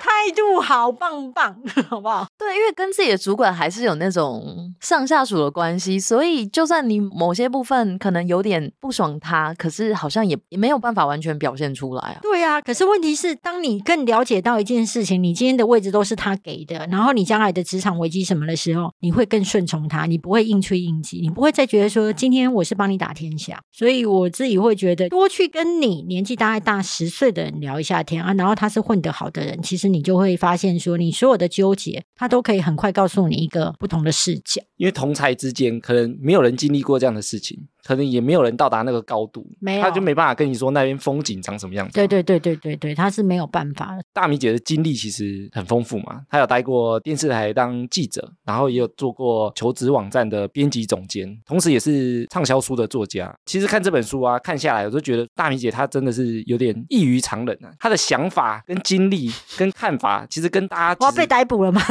[0.00, 1.56] 态度好棒棒，
[1.88, 2.26] 好不好？
[2.38, 12.18] 对，因为跟自己的主管还是有那种上下属的关系，所以就算你某些部分可能有点不爽他，可是好像也也没有办法完全表现出来啊。
[12.22, 23.58] 对啊，可是问题是，当你更了解到一件事情，你今天的位置都是他给的，然后你将来的职场危机什么的时候，你会更顺从他，你不会硬吹硬挤，你不会再觉得说今天我是帮你打天下。
[23.72, 34.62] 所以我自己会觉得，多去跟你年纪大概大十岁的人聊一下天啊，然后他是混得好的人，其实你就会发现说，你所有的纠结，他都可以很快告诉你一个不同的视角。
[34.76, 37.58] 因为同才之间可能没有人经历过这样的事情，
[37.90, 41.94] 可能也没有人到达那个高度，没有他就没办法跟你说那边风景长什么样子。
[41.94, 44.02] 对对对对对对，他是没有办法的。
[44.12, 53.34] 大米姐的经历其实很丰富嘛，她有待过电视台当记者，然后也有做过求职网站的编辑总监，同时也是畅销书的作家。
[53.44, 61.82] 其实看这本书啊，看下来我就觉得大米姐她真的是有点异于常人啊，她的想法跟经历跟看法，其实跟大家我要被逮捕了吗？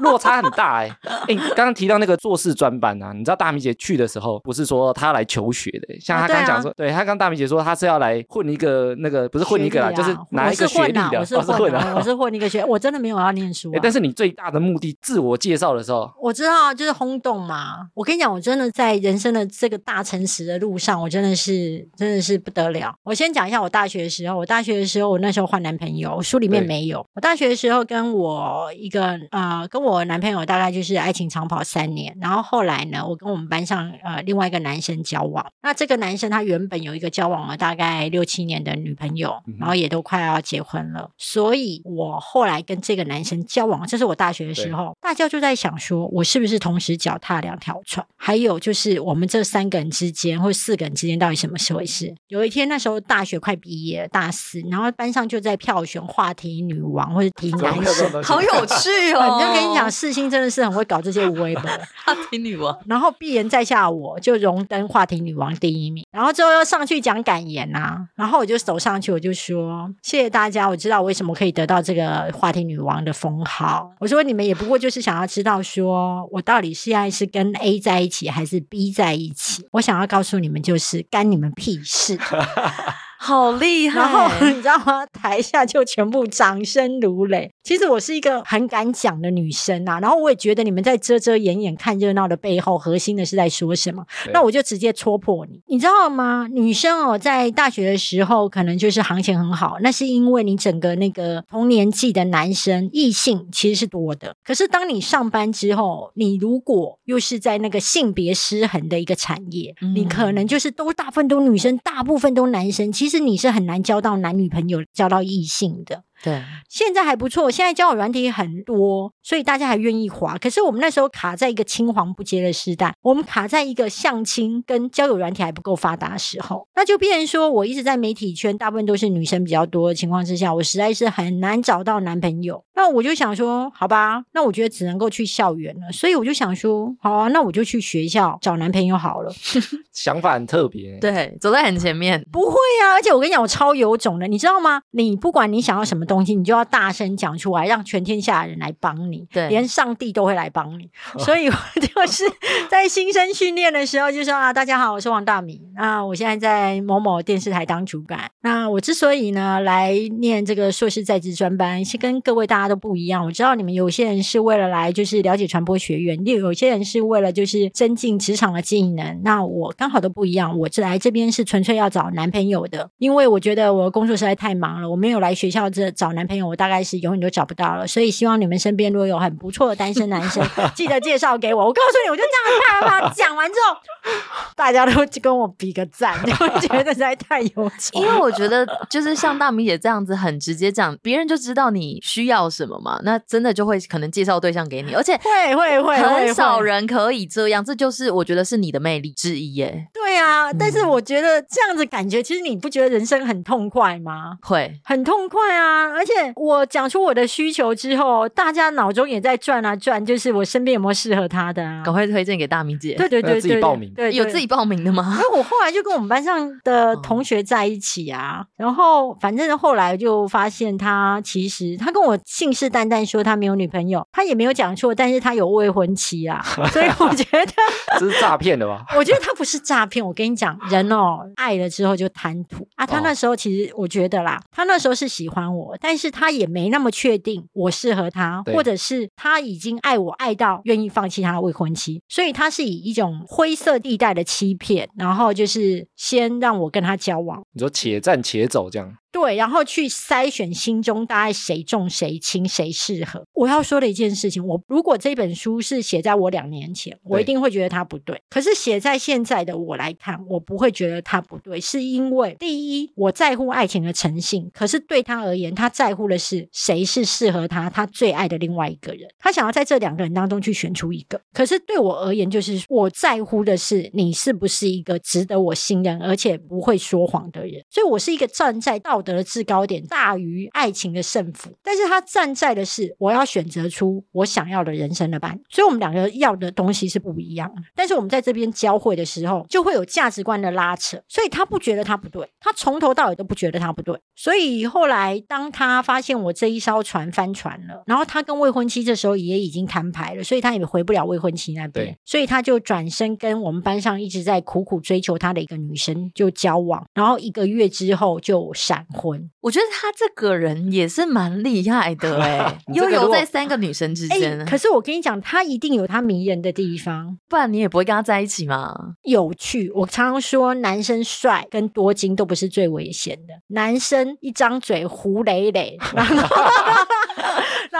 [0.00, 0.90] 就落差很大哎、
[1.28, 17.88] 哎，刚刚提到那个做事专班啊，你知道大米姐去的时候，不是说她来求学的、像她刚讲说，对她刚大米姐说她是要来混一个那个，不是混一个啦，就是拿一个学历的，我是哦混的，啊我是混一个学，我真的没有要念书、但是你最大的目的，自我介绍的时候，我知道，就是轰动嘛。
[17.94, 22.94] 我跟你讲，我真的在人生的这个大诚实的路上，我真的是真的是不得了。
[23.02, 27.04] 我先讲一下我大学的时候，我大学的时候，我那时候换男朋友，我书里面没有。
[27.14, 35.44] 我大学的时候跟我一个呃，跟我男朋友大概就是爱情长跑三年，然后后来呢，我跟我们班上呃另外一个男生交往。
[35.62, 48.04] 那这个男生他原本有一个交往了大概六七年的女朋友然后也都快要结婚了，所以我后来跟这个男生交往，这是我大学的时候，大家就在想说，我是不是同时脚踏两条船？
[48.16, 52.14] 还有就是我们这三个人之间或四个人之间到底什么回事？
[52.28, 58.10] 有一天那时候大学快毕业了，大四，然后班上就在票选话题女王或者提男神。
[58.24, 59.38] 好有趣我哦！
[59.40, 61.62] 就跟你讲，讲，世新真的是很会搞这些无微博。
[62.04, 66.04] 话题女王，然后闭言在下，我就荣登话题女王第一名。
[66.10, 73.90] 然后之后又上去讲感言呐、然后我就走上去，我就说谢谢大家，我知道我为什么可以得到这个话题女王的封号。
[73.98, 79.66] 我说你们也不过就是想要知道，说我到底现在是跟 A 在一起还是 B 在一起。
[79.72, 82.18] 我想要告诉你们，就是干你们屁事。
[83.22, 84.00] 好厉害！
[84.00, 85.04] 然后 你知道吗？
[85.12, 87.52] 台下就全部掌声如雷。
[87.62, 94.02] 其实我是一个很敢讲的女生啊，然后我也觉得你们在遮遮掩掩看热闹的背后，核心的是在说什么。
[94.32, 96.48] 那我就直接戳破你，你知道吗？
[96.50, 104.34] 女生哦，在大学的时候可能就是行情很好，那是因为你整个那个同年纪的男生异性其实是多的。
[104.42, 116.04] 可是当你上班之后，你如果又是在那个性别失衡的一个产业，嗯你可能就是都大部分都女生，大部分都男生，其实是你是很难交到男女朋友，交到异性的。
[116.22, 120.36] 对，现在还不错，现在交友软体很多，所以大家还愿意滑。
[120.38, 132.62] 可是我们那时候卡在一个青黄不接的时代，我们卡在一个相亲跟交友软体还不够发达的时候，那就变成说我一直在媒体圈，大部分都是女生比较多的情况之下，我实在是很难找到男朋友。
[132.74, 139.30] 那我就想说，好吧，那我觉得只能够去校园了，所以我就想说，好啊，那我就去学校找男朋友好了。
[139.92, 140.98] 想法很特别。
[140.98, 142.24] 对，走在很前面。
[142.32, 144.80] 不会啊，而且我跟你讲，我超有种的，你知道吗？
[144.92, 150.90] 你不管你想要什么东西，你就要大声讲出来，让全天下的人来帮你，对连上帝都会来帮你。
[151.20, 152.24] 所以我 就是
[152.68, 158.30] 在新生训练的时候就说啊，大家好，我是王大米，那我现在在某某电视台当主管。
[158.42, 163.24] 那我之所以呢来念这个硕士在职专班，是跟各位大家都不一样。
[163.24, 169.20] 我知道你们有些人是为了来就是了解传播学院，有有些人是为了就是增进职场的技能。
[169.24, 177.86] 那我刚好都不一样，我这来这边是纯粹要找男朋友的，因为我觉得我的工作实在太忙了，我没有来学校这找男朋友，我大概是永远都找不到了。
[177.86, 181.64] 所以希望你们身边如果有很不错的单身男生， 记得介绍给我。
[181.64, 183.76] 我告诉你，我就这样啪啪啪讲完之后，
[184.54, 188.02] 大家都跟我比个赞， 就会觉得实在太有种因。
[188.02, 199.86] 为我觉 得，就是像大米姐这样子很直接讲，别人就知道你需要什么嘛，那真的就会可能介绍对象给你，而且会会会，很少人可以这样，这就是我觉得是你的魅力之一耶。
[199.92, 204.38] 对啊，但是嗯我觉得这样子感觉，其实你不觉得人生很痛快吗？
[204.42, 205.88] 会，很痛快啊！
[205.90, 211.82] 而且我讲出我的需求之后，大家脑中也在转啊转，就是我身边有没有适合他的啊？
[211.84, 212.94] 赶快推荐给大米姐。
[212.94, 215.20] 对对那对对，自己报名对，对有自己报名的吗因？
[215.22, 226.42] 为我后来就跟我们班上的同学在一起啊，然后反正后来就发现他其实他跟我信誓旦旦说他没有女朋友，他也没有讲错，但是他有未婚妻啊，
[226.72, 227.52] 所以我觉得。
[227.98, 228.84] 这是诈骗的吧？
[228.96, 232.86] 我觉得他不是诈骗，我跟你讲，人哦，爱了之后就贪图啊。
[232.86, 247.42] 他哦那时候其实我觉得啦，他那时候是喜欢我，但是他也没那么确定我适合他，或者是他已经爱我爱到愿意放弃他的未婚妻，所以他是以一种灰色地带的欺骗，然后就就是先让我跟他交往。
[247.54, 253.24] 你说且战且走这样，对，然后去筛选心中大概谁重谁轻，谁适合。
[253.34, 258.20] 我要说的一件事情，我如果这本书是写在我两年前，我一定会觉得它不对。
[258.28, 269.08] 可是写在现在的我来看，我不会觉得它不对，是因为第一，我在乎爱情的诚信，可是对他而言，他在乎的是谁是适合他，他最爱的另外一个人。
[269.18, 271.20] 他想要在这两个人当中去选出一个。
[271.32, 277.64] 可是对我而言，就是我在乎的是你是不是一个值得我信任，而且不会说谎的人。
[277.70, 281.50] 所以我是一个站在道德的制高点大于爱情的胜负。
[281.62, 287.62] 但是他站在的是我要选择出我想要的人生的伴，所以我们两个要的东西是不一样的。
[287.74, 293.98] 但是我们在这边交汇的时候，就会有价值观的拉扯，所以他不觉得他不对，他从头到尾都不觉得他不对。
[294.14, 309.30] 所以后来当他发现我这一艘船翻船了，然后他跟未婚妻这时候也已经摊牌了，所以他也回不了未婚妻那边，所以他就转身跟我们班上一直在苦苦追求他的一个女生就交往，然后一个月之后就闪婚。
[309.40, 317.18] 我觉得他这个人也是蛮厉害的 哎、悠游在三个女生之哎、间，可是我跟你讲，他一定有他迷人的地方。
[317.28, 318.74] 不然你也不会跟他在一起嘛。
[319.02, 326.16] 有趣，我常常说，男生帅跟多金都不是最危险的，男生一张嘴胡累累，然后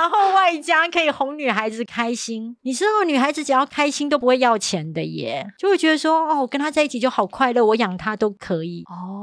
[0.00, 2.56] 然后外加可以哄女孩子开心。
[2.62, 8.82] 你知道，女孩子只要开心都不会要钱的耶，就会觉得说，哦，我跟他在一起就好快乐，我养他都可以。
[8.88, 9.20] 哦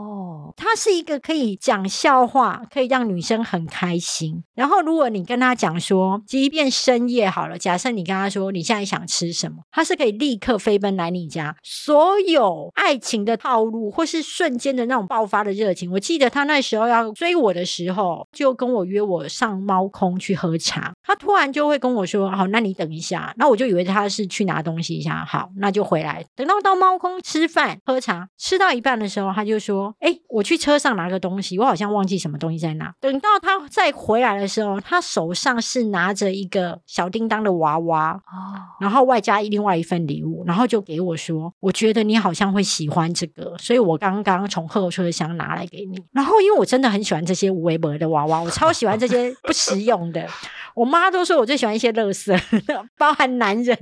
[0.48, 4.44] 哦，他是一个可以讲笑话，可以让女生很开心。
[4.54, 11.56] 然后，如果你跟他讲说，即便深夜好了，假设你跟他说你现在想吃什么，他是可以立刻飞奔来你家。
[11.64, 20.94] 所有爱情的套路，或是瞬间的那种爆发的热情，我记得他那时候要追我的时候，就跟我约我上猫空去喝茶。
[21.02, 26.26] 他突然就会跟我说：“好，那你等一下。”那我就以为他是去拿东西一下，好，那就回来。
[26.36, 50.28] 等到到猫空吃饭喝茶，吃到一半的时候，他就说：“哎，我去车上拿个东西，我好像忘记什么东西在哪。”等到他再回来的时候，他手上是拿着一个小叮当的娃娃，哦，然后外加另外一份礼物，然后就给我说：“我觉得你好像会喜欢这个，所以我刚刚从后车厢拿来给你。”然后因为我真的很喜欢这些无为博的娃娃，我超喜欢这些不实用的。
[50.74, 52.36] 我妈都说我最喜欢一些乐色，
[52.98, 53.78] 包含男人，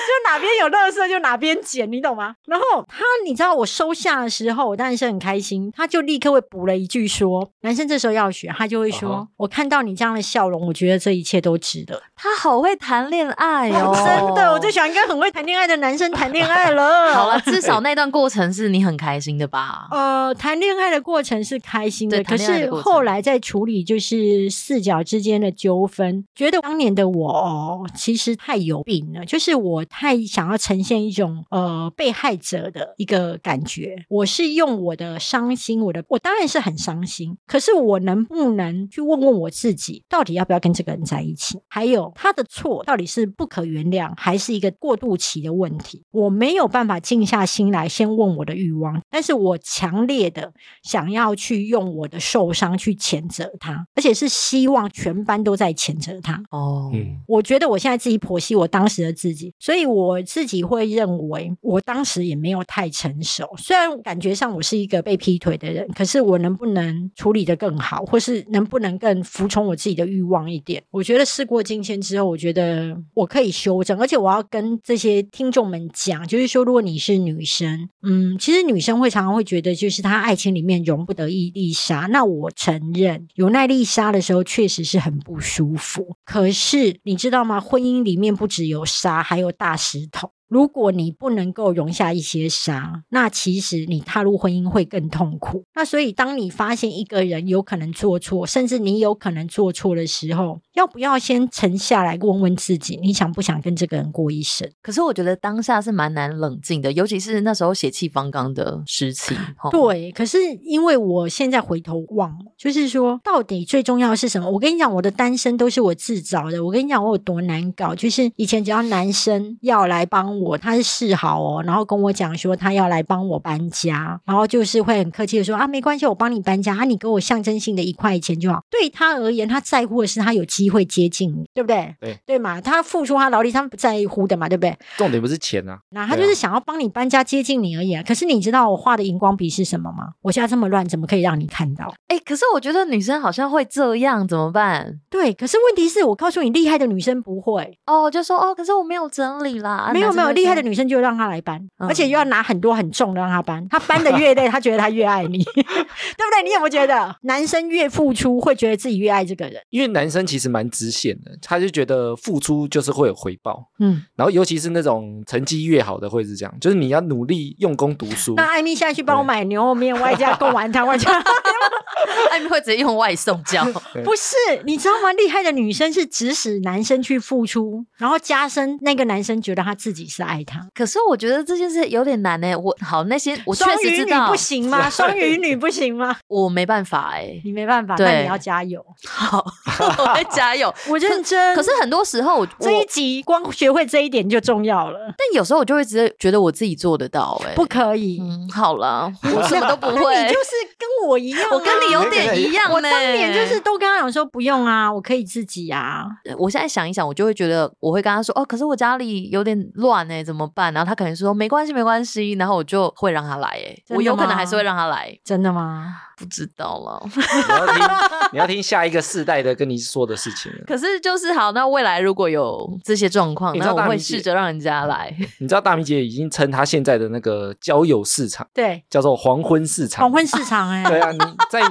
[0.00, 2.34] 就哪边有乐色就哪边捡，你懂吗？
[2.46, 17.14] 然后他，你知道我收下的时候，我当然是很开心，他就立刻会补了一句说：“男生这时候要学，他就会说，我看到你这样的笑容，我觉得这一切都值得。”他好会谈恋爱哦， 真的，我最喜欢跟很会谈恋爱的男生谈恋爱了。
[17.14, 19.88] 好了， 至少那段过程是你很开心的吧？
[19.92, 33.96] 呃，谈恋爱的过程是开心的，对可是后来在处理就是四角之间的纠纷，觉得当年的我哦，其实太有病了，就是我太想要呈现一种呃被害者的一个感觉。
[34.08, 41.58] 我是用我的伤心，我的我当然是很伤心，可是我能不能去问问我自己，到底要不要跟这个人在一起？
[41.68, 46.04] 还有他的错到底是不可原谅，还是一个过渡期的问题？
[46.12, 56.40] 我没有办法静下心来先问我的欲望，但是我强烈的想要去用我的受伤去谴责他，而且是希望全班都在谴责他。
[56.50, 63.48] 哦，嗯，我觉得我现在自己剖析我当时的自己，所以我自己会认为我当时也没有太成熟。
[63.58, 70.82] 虽然感觉上我是一个被劈腿的人，可是我能不能处理的更好，或是能不能更服从我自己的欲望一点？
[70.90, 82.06] 我觉得事过境迁之后，我觉得我可以修正，而且我要跟这些听众们讲，就是说，如果你是女生，嗯，其实女生会常常会觉得，就是她爱情里面容不得一粒沙。
[82.10, 86.16] 那我承认，有耐力沙的时候，确实是很不舒服。
[86.24, 87.60] 可是你知道吗？
[87.60, 90.39] 婚姻里面不只有沙，还有大大石头。
[90.50, 95.62] 如果你不能够容下一些沙，那其实你踏入婚姻会更痛苦。
[95.76, 104.68] 那所以，当你发现一个人有可能做错，甚至你有可能做错的时候，要不要先沉下来问问自己，你想不想跟这个人过一生？
[104.82, 109.36] 可是我觉得当下是蛮难冷静的，尤其是那时候血气方刚的时期。
[109.56, 114.50] 吼，对，可是因为我现在回头望，就是说，到底最重要的是什么？
[114.50, 116.64] 我跟你讲，我的单身都是我自找的。
[116.64, 128.62] 我跟你讲，我有多难搞，就是以前只要男生要来帮我，他是示好哦，然后跟我讲说他要来帮我搬家，然后就是会很客气的说啊，没关系，我帮你搬家啊，你给我象征性的一块钱就好。
[128.70, 131.94] 对他而言，他在乎的是他有机会接近你，对不对？
[132.00, 134.76] 对对嘛，他付出他劳力，他不在乎的嘛，对不对？
[134.96, 138.02] 重点不是钱啊，那他就是想要帮你搬家接近你而已、啊。
[138.06, 140.10] 可是你知道我画的荧光笔是什么吗？
[140.22, 141.92] 我现在这么乱，怎么可以让你看到？
[142.08, 144.98] 哎、可是我觉得女生好像会这样，怎么办？
[145.08, 149.90] 对，可是问题是我告诉你，厉害的女生不会，哦，就说哦，可是我没有整理啦。
[149.92, 156.42] 没有没有，厉害的女生就让她来搬，嗯而且又要拿很多很重的让她搬，她搬的越累， 她觉得她越爱你， 对不对？
[156.44, 159.60] 你有没有觉得，男生越付出，会觉得自己越爱这个人？
[159.70, 168.34] 因为男生其实蛮直线的，他就觉得付出就是会有回报，嗯，然后尤其是那种成绩越好的会是这样，就是你要努力用功读书。
[168.36, 171.10] 那艾米现在去帮我买牛肉面，外加贡丸汤，外加
[172.30, 173.64] 艾米会直接用外送叫。
[174.04, 175.12] 不是，你知道吗？
[175.12, 180.66] 厉害的女生是指使男生去付出，然后加深那个男生觉得他自己是爱他。
[180.74, 182.54] 可是我觉得这件事有点难呢。
[182.56, 184.88] 我好那些 我确实知道不，行吗？
[184.90, 186.16] 双鱼女不行吗？
[186.28, 187.40] 我没办法哎。
[187.44, 188.84] 你没办法，对那你要加油。
[189.06, 189.44] 好，
[189.98, 190.72] 我会加油。
[190.88, 191.54] 我认真。
[191.56, 197.54] 可是很多时候我这一集光学会这一点就重要了，但有时候我就会直接觉得我自己做得到哎。
[197.54, 198.18] 不可以。
[198.20, 200.16] 嗯，好了，我什么都不会。
[200.22, 202.74] 你就是跟我一样啊、我跟你有点一样呢。
[202.74, 206.04] 我当年就是都跟他讲说不用啊，我可以自己啊。
[206.38, 210.72] 我现在想一想，我就会觉得我会跟他说哦，可是我家里有点乱哎，怎么办？
[210.74, 215.96] 然后他可能说没关系，没关系，然后我就会让他来哎，我有可能还是会让他来，真的吗？
[216.20, 217.02] 不知道了。
[217.16, 217.88] 你要听，
[218.32, 220.52] 你要听下一个世代的跟你说的事情。
[220.68, 225.16] 可是就是好，那未来如果有这些状况，那我会试着让人家来。
[225.40, 230.02] 你知道大米姐已经称她现在的那个交友市场对，叫做黄昏市场。
[230.02, 231.18] 黄昏市场哎、对啊，你
[231.48, 231.62] 再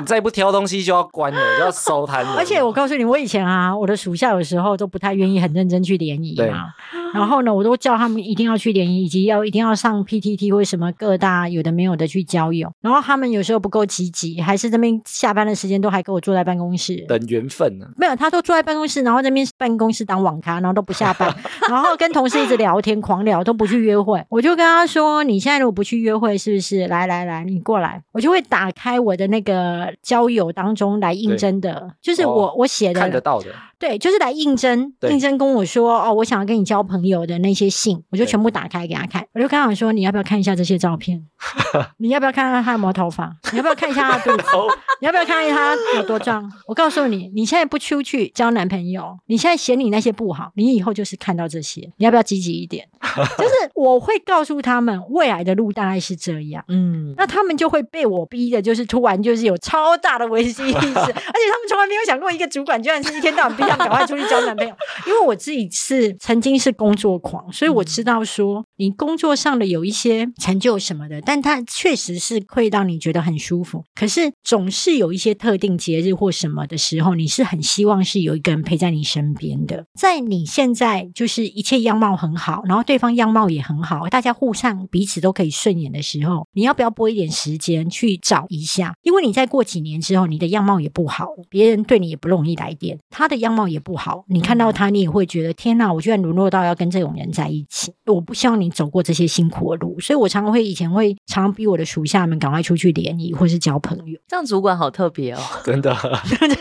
[0.00, 2.36] 你再不挑东西就要关了，就要收摊了。
[2.38, 6.68] 而且我告诉你，我以前啊，我的属下有时候都不太愿意很认真去联谊对嘛。
[7.12, 12.70] 然后呢，我都叫他们一定要去联谊，以及要一定要上 PTT 或什么各大有的没有的去交友。
[12.80, 17.04] 然后他们有时候不够积极，还是这边下班的时间都还跟我坐在办公室。
[17.08, 21.34] 等缘分呢、没有，他都坐在办公室，然后这边办公室当网咖，然后都不下班，
[21.68, 24.24] 然后跟同事一直聊天，狂聊，都不去约会。
[24.28, 26.86] 我就跟他说：“你现在如果不去约会，是不是？
[26.86, 33.46] 来来来，你过来，我就会打开我的那个交友当中来应征的，就是我、哦我写的看得到的，
[33.78, 39.24] 对，就是来应征，应征跟我说哦，我想要跟你交朋友的那些信，我就全部打开给他看。
[39.32, 41.24] 我就跟他说，你要不要看一下这些照片？
[41.98, 43.36] 你要不要看看他有没有头发？
[43.52, 44.48] 你要不要看一下他的肚子？
[44.56, 44.68] 哦，
[45.00, 46.50] 你要不要看看他有多壮？
[46.66, 52.88] 我告诉你，你现在不出去交男朋友，你现在嫌你那些不好，你以后就是看到这些，你要不要积极一点？
[53.38, 56.64] 就是我会告诉他们，未来的路大概是这样。
[56.68, 64.74] 嗯，那他们就会被我逼的，就是突然就是有超大的危机意识， 而且他们从来没有想过一个主管居然是一天到晚逼他们赶快出去交男朋友。
[65.06, 73.67] 因为我自己是曾经是工作狂，所以我知道说你工作上的有一些成就什么的，但他确实是会让你觉得很舒服。
[73.94, 79.84] 可是总是有一些特定节日或什么的时候，你是很希望是有一个人陪在你身边的。
[79.98, 88.94] 在你现在就是一切样貌很好，然后对方样貌也很好，大家互相彼此都可以顺眼的时候，你要不要拨一点时间去找一下？
[89.02, 97.92] 因为你再过几年之后，你的样貌也不好，别人对你也不容易来电，他的样貌也不好，你看到他，你也会觉得天哪，我居然沦落到要跟这种人在一起。
[98.06, 104.18] 我不希望你走过这些辛苦的路，所以我常常会以前会常常逼我的属下们赶快出去联谊或是交朋友。
[104.26, 105.40] 这样主管好特别哦。
[105.64, 105.94] 真的，
[106.38, 106.56] 真 的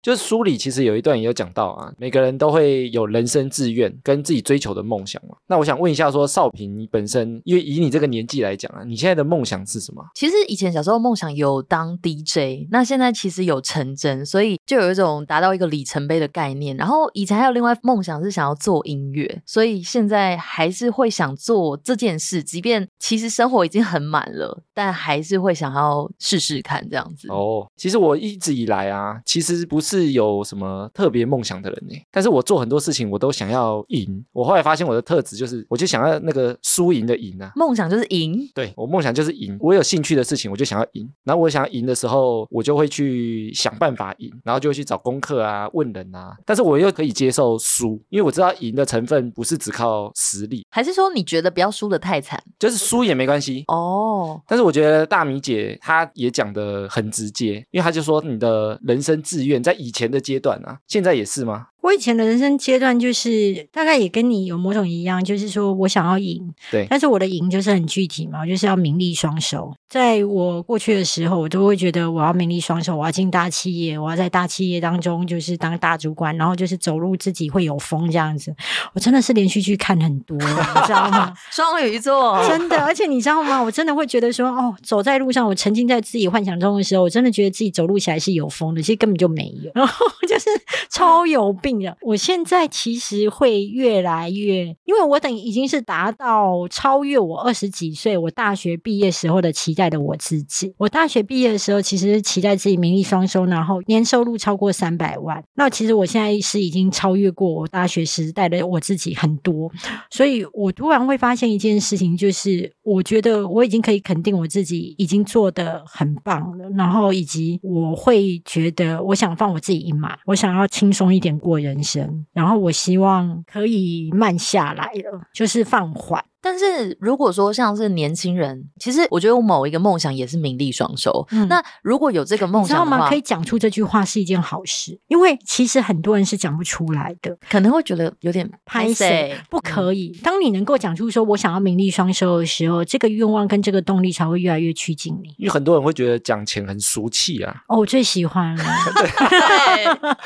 [0.00, 5.36] 就是书里其实有一段也有讲到啊，每个人都会有人生志愿跟自己追求的梦想嘛。
[5.48, 10.02] 那我想问一下说少平，你本身因为以你这个年纪来讲啊，你现在的梦想是什么？
[10.14, 16.74] 其实以前小时候梦想有当 DJ，那现在其实有成真，所以就有一种达到一个里程碑的概念。
[16.76, 27.28] 然后以前还有另外梦想是想要做音乐，所以现在还是会想做这件事，即便其实生活已经很满了，但还是会想要试试看这样子。
[27.28, 34.24] 哦，其实我一直以来啊，其实不是有什么特别梦想的人呢，但是我做很多事情我都想要赢。
[34.32, 37.52] 我后来发现我的特质就是，我就想要那个输赢的赢啊。
[37.56, 53.64] 梦想就是赢，对我梦想就是赢，我有兴趣的事情我就想要赢，然后我想要赢的时候，我就会去想办法赢，然后就会去找功课啊、问人啊，但是我又可以接受输，因为我知道赢的成分不是只靠实力，还是说你觉得不要输的太惨就是输也没关系。
[53.68, 54.40] 哦？
[54.46, 61.68] 但是我觉得大米姐他也讲的很直接，因为他就说你的人生志愿在以前的阶段啊，现在也是吗？
[61.80, 69.72] 我以前的人生阶段就是大概也跟你有某种一样，就是说我想要赢，对但是我的赢就是很具体嘛，我就是要名利双收。
[69.88, 78.54] 在我过去的时候，我都会觉得我要名利双收，我要进大企业，我要在大企业当中就是当大主管，然后就是走路自己会有风这样子。
[78.92, 80.46] 我真的是连续剧看很多，你
[80.86, 81.32] 知道吗？
[81.50, 83.62] 双鱼座，真的，而且你知道吗？
[83.62, 90.50] 我真的会觉得说，哦，走在路上，我沉浸在自己幻想中的时候，我真的觉得自己走路起来是有风的，其实根本就没有， 然后就是
[90.90, 100.74] 超有病我现在其实会越来越，因为我等已经是达到超越我二十几岁我大学毕业时候的期待的我自己。
[100.78, 105.42] 我大学毕业的时候，其实期待自己名利双收，然后年收入超过三百万。
[105.54, 109.70] 那其实我现在是已经超越过我大学时代的我自己很多。
[110.10, 126.24] 所以我突然会发现一件事情，就是我觉得我已经可以肯定我自己已经做得很棒了，然后以及我会觉得我想放我自己一马，我想要轻松一点过人生，然后我希望可以慢下来了，就是放缓。
[126.48, 131.26] 但是如果说像是年轻人，其实我觉得我某一个梦想也是名利双收。
[131.30, 132.92] 嗯那如果有这个梦你知道吗？
[132.92, 137.36] 想的话可，以讲出这句话是一件好事，因为其实很多人是讲不出来的。
[137.50, 140.18] 可能会觉得有点拍谁谁不可以？
[140.22, 145.28] 当你能够讲出说我想要名利双收的时候，这个愿望跟这个动力才会越来越趋近你。
[145.36, 148.64] 因为很多人会觉得讲钱很俗气啊，哦，我最喜欢了。
[148.96, 150.18] 对，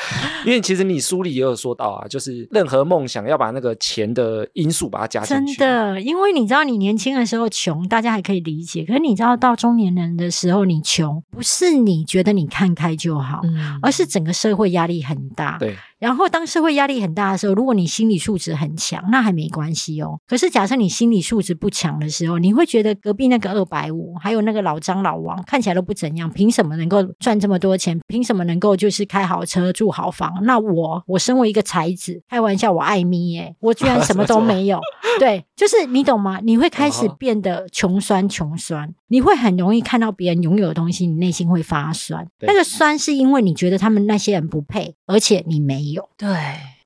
[0.46, 5.58] 因为其实你书里也有说到啊，就是任何梦想要把那个钱的因素把它加进真去。
[5.58, 8.84] 的，因为你知道，你年轻的时候穷，大家还可以理解。
[8.84, 15.58] 可是你知道，到中年人的时候，你穷，不是你觉得你看开就好，嗯而是整个社会压力很大。
[15.58, 20.18] 对，然后当社会压力很大的时候，如果你心理素质很强，那还没关系哦。
[20.26, 28.00] 可是假设你心理素质不强的时候，你会觉得隔壁那个二百五，还有那个老张老王看起来都不怎样，凭什么能够赚这么多钱？
[28.08, 30.32] 凭什么能够就是开好车、住好房？
[30.42, 34.80] 那我，我身为一个才子，开玩笑，我爱咪耶，我居然什么都没有。
[35.20, 36.40] 对，就是你懂吗？
[36.42, 42.26] 你会开始哦变得穷酸穷酸，你会很容易看到别人拥有的东西，你内心会发酸。
[42.40, 46.08] 那个酸是因为你觉得他们那些人不配，而且你没有。
[46.16, 46.28] 对，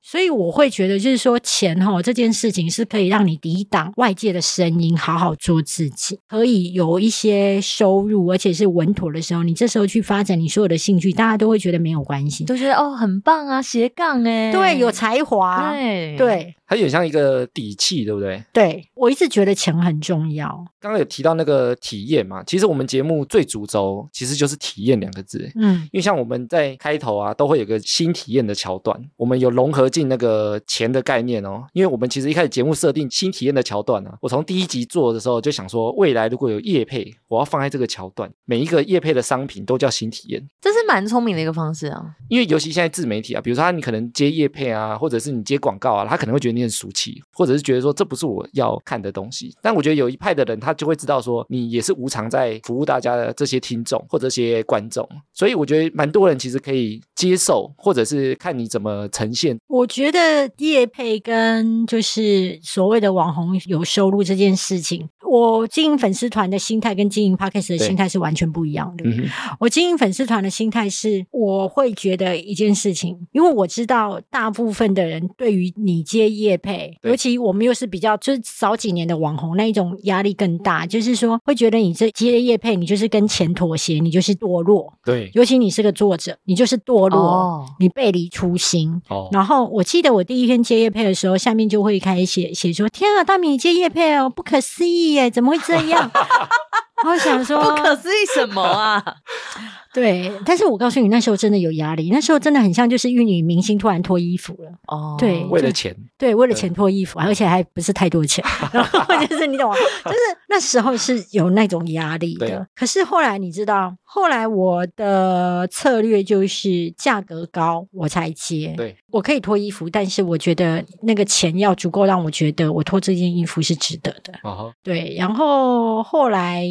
[0.01, 12.45] 所以我会觉得，就是说钱哈这件事情是可以让你抵挡外界的声音，好好做自己，可以有一些收入，而且是稳妥的时候，你这时候去发展你所有的兴趣，大家都会觉得没有关系。
[12.45, 16.15] 都觉得哦很棒啊，斜杠哎，对，有才华，对。
[16.17, 18.43] 对它有点像一个底气，对不对？
[18.51, 20.47] 对，我一直觉得钱很重要。
[20.79, 25.49] 刚刚有提到那个体验嘛，其实我们节目最主轴其实就是体验两个字。
[25.55, 31.65] 嗯，因为像我们在开头啊，都会有个新体验的桥段，我们有融合进那个钱的概念哦。
[31.73, 40.45] 因为我们其实一开始节目设定新体验的桥段啊，我从第一集做的时候就想说，未来如果有业配，我要放在这个桥段，每一个业配的商品都叫新体验。
[40.61, 42.15] 这是蛮聪明的一个方式啊。
[42.27, 49.55] 因为尤其现在自媒体啊，比如说他你可能接业配啊，或者是你接广告啊，他可能会觉得你很俗气，或者是觉得说这不是我要看的东西。
[49.61, 59.57] 但我觉得有一派的人，他就会知道说你也是无偿在服务大家的这些听众或者这些观众，所以我觉得蛮多人其实可以接受，或者是看你怎么呈现。
[59.67, 69.03] 我觉得叶配跟就是所谓的网红有收入这件事情，我经营粉丝团的心态跟经营 podcast 的心态是完全不一样的。
[69.05, 69.27] 嗯，
[69.59, 89.01] 我经营粉丝团的心态是，我会觉得一件事情，因为我知道大部分的人对于你接业配，对尤其我们又是比较就是早几年的网红，那一种压力更大，就是说会觉得你这接业配，你就是跟钱妥协，你就是堕落，对，尤其你是个作者，你就是堕落，哦你背离初心。
[89.09, 96.11] 哦，然后我记得我第一天接叶配的时候，下面就会开始写写说：“天啊，大米你接叶配哦，不可思议耶，怎么会这样？”
[97.05, 99.03] 我想说，不可思议什么啊？
[99.93, 109.75] 对，但是我告诉你，那时候真的有压力，那时候真的很像就是玉女明星突然脱衣服了，哦，对为了钱，对，为了钱脱衣服，而且还不是太多钱， 然后就是你懂吗？
[110.05, 110.17] 就是
[110.49, 112.67] 那时候是有那种压力的。
[112.75, 124.33] 可是后来你知道，后来我的策略就是价格高我才接，对，我可以脱衣服，但是我觉得那个钱要足够让我觉得我脱这件衣服是值得的。
[124.43, 126.63] 哦，对，然后后来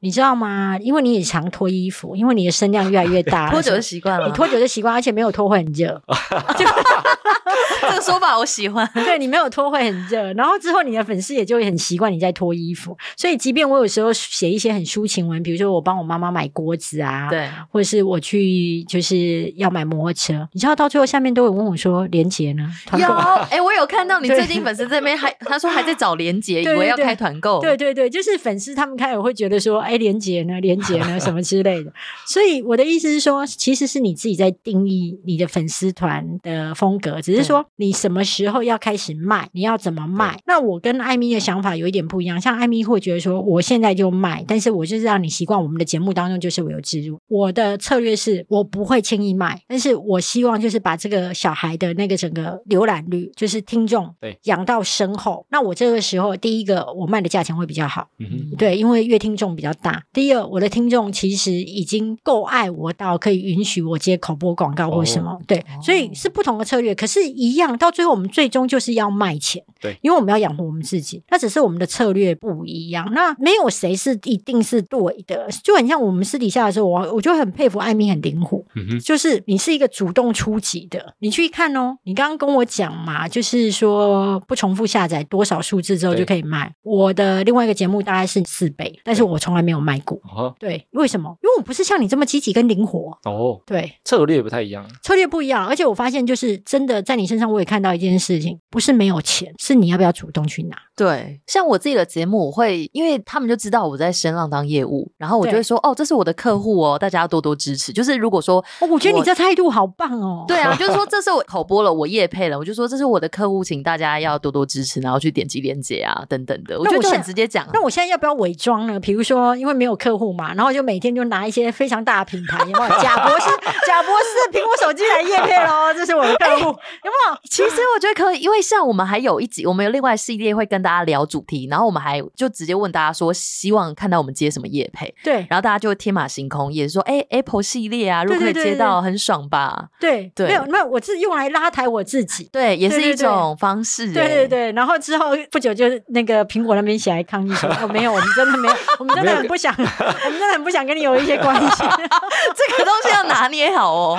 [0.00, 0.76] 你知道吗？
[0.80, 4.26] 因为你也常脱衣服，因为你的身量越来越大， 脱久所以就习惯了。
[4.26, 6.02] 你脱久就习惯，而且没有脱会很热。
[7.82, 8.88] 这个说法我喜欢。
[8.94, 22.68] 对你没有脱会很热，然后之后你的粉丝也就会很习惯你在脱衣服，所以即便我有时候写一些很抒情文，比如说我帮我妈妈买锅子啊，，对，或者是我去就是要买摩托车，你知道到最后下面都有问我说连杰呢？
[22.86, 23.14] 团有购
[23.50, 27.60] 哎、我有看到你最近粉丝这边还他说还在找连杰，以为要开团购。
[27.60, 31.92] 对对对，就是粉丝他们开始会觉得说，哎，连杰呢，连杰呢，什么之类的。
[32.26, 40.38] 所以我的意思是说，其实是你自己在定义你的粉丝团的风格，只是说你什么时候要开始卖，你要怎么卖。
[40.46, 47.18] 那我跟艾米的想法有一点不一样，像艾米会觉得说，我现在就卖，但是我就是让你习惯我们的节目当中就是我有植入。
[47.28, 55.46] 我的策略是我不会轻易卖，但是我希望就是把这个小孩的那个整个浏览率，就是听众对养到深厚。
[55.50, 58.08] 那我这个时候，第一个我卖的价钱会比较好。
[58.18, 60.02] 嗯哼，对，因为月听众比较大。
[60.12, 65.38] 第二，我的听众其实已经够爱我到可以允许我接口播广告或什么。
[65.46, 69.62] 对，所以是不同的策略，可是一样，到最后我们最终就是要卖钱。
[69.80, 73.08] 对，因为我们要养活我们自己，那只是我们的策略不一样。
[73.12, 78.64] 那没有谁是一定是对的，就很像我们私底下的时候，我我就很佩服艾米很灵活。
[78.74, 81.98] 嗯哼，就是你是一个主动出击的，你去看哦。
[82.04, 86.72] 你刚刚跟我讲嘛，就是说不重复下载多少数字之后就可以卖。
[86.82, 90.18] 我的另外一个节目大概是四倍，但是我从来没有卖过。
[90.34, 91.36] 哦，对，为什么？
[91.42, 93.16] 因为我不是像你这么积极跟灵活。
[93.24, 100.76] 哦，对，策略不太一样，策略不一样，而且我发现就是真的在你身上，我也看到一件事情，不是没有钱，是你要不要主动去拿。
[100.96, 107.92] 对，像我自己的节目，我会因为他们就知道我在声浪当业务，然后我就会说哦，这是我的客户哦，大家要多多支持。
[107.92, 110.44] 就是如果说哦，我觉得你这态度好棒哦。
[110.48, 117.70] 对啊， 就是说这是我口播了，我业配了，我就说这是我的客户，请大家要多多支持，然后去点击链接啊，等等的，我觉得就很直接讲啊。
[117.74, 118.98] 那我现在要不要伪装呢？
[118.98, 122.88] 比如说，因为没有客户嘛，然后就每天就拿一些非常大的品牌，有没有？
[123.02, 123.46] 贾博士，
[123.86, 126.64] 贾博士的苹果手机来夜配喽，这是我的客户，
[127.04, 127.38] 有没有？
[127.50, 139.88] 其实我觉得可以，因为像我们还有一集，我们有另外系列会跟大家聊主题，然后我们还就直接问大家说，希望看到我们接什么业配，对然后大家就会天马行空，也说，哎，Apple 系列啊，如果可以接到，很爽吧？
[140.00, 142.48] 对对没有，没有我是用来拉抬我自己。
[142.52, 149.82] 对，也是一种方式、对哎对对，然后之后不久就那个苹果那边起来抗议说，哦，没有，我们真的没有， 我们真的很不想， 我
[150.30, 151.84] 们真的很不想跟你有一些关系。
[152.56, 154.18] 这个东西要拿捏好哦，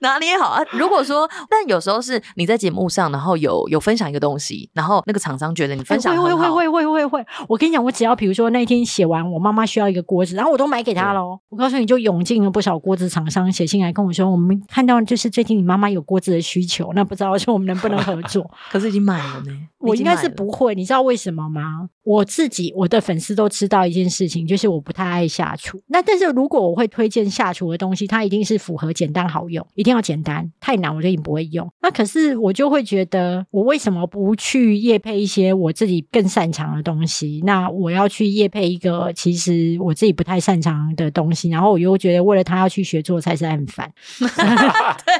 [0.00, 0.62] 拿捏好啊。
[0.72, 11.38] 如果说，但有时候是你在节目上，然后有有分享一个东西，然后那个厂商觉得你分享哎会，会会会会会会，我跟你讲，我只要比如说那一天写完，我妈妈需要一个锅子，然后我都买给她喽。
[11.48, 18.50] 我告诉你就涌进了不少锅子厂商写信来跟我说，我们看到就是最近你妈妈有锅子的需求，那不知道说我们能不能合作？
[18.70, 19.52] 可是已经买了呢。
[19.84, 21.88] 我应该是不会，你知道为什么吗？
[22.04, 25.82] 我自己我的粉丝都知道一件事情，就是我不太爱下厨。
[25.88, 31.70] 那但是如果我会推荐下厨的东西，它一定是符合简单好用，一定要简单，太难我就已经不会用。
[31.82, 37.40] 那可是我就会觉得，我为什么不去夜配一些我自己更擅长的东西？
[37.44, 43.90] 那我要去夜配一个其实我自己不太擅长的东西，然后我又觉得为了他要去学做菜是很烦。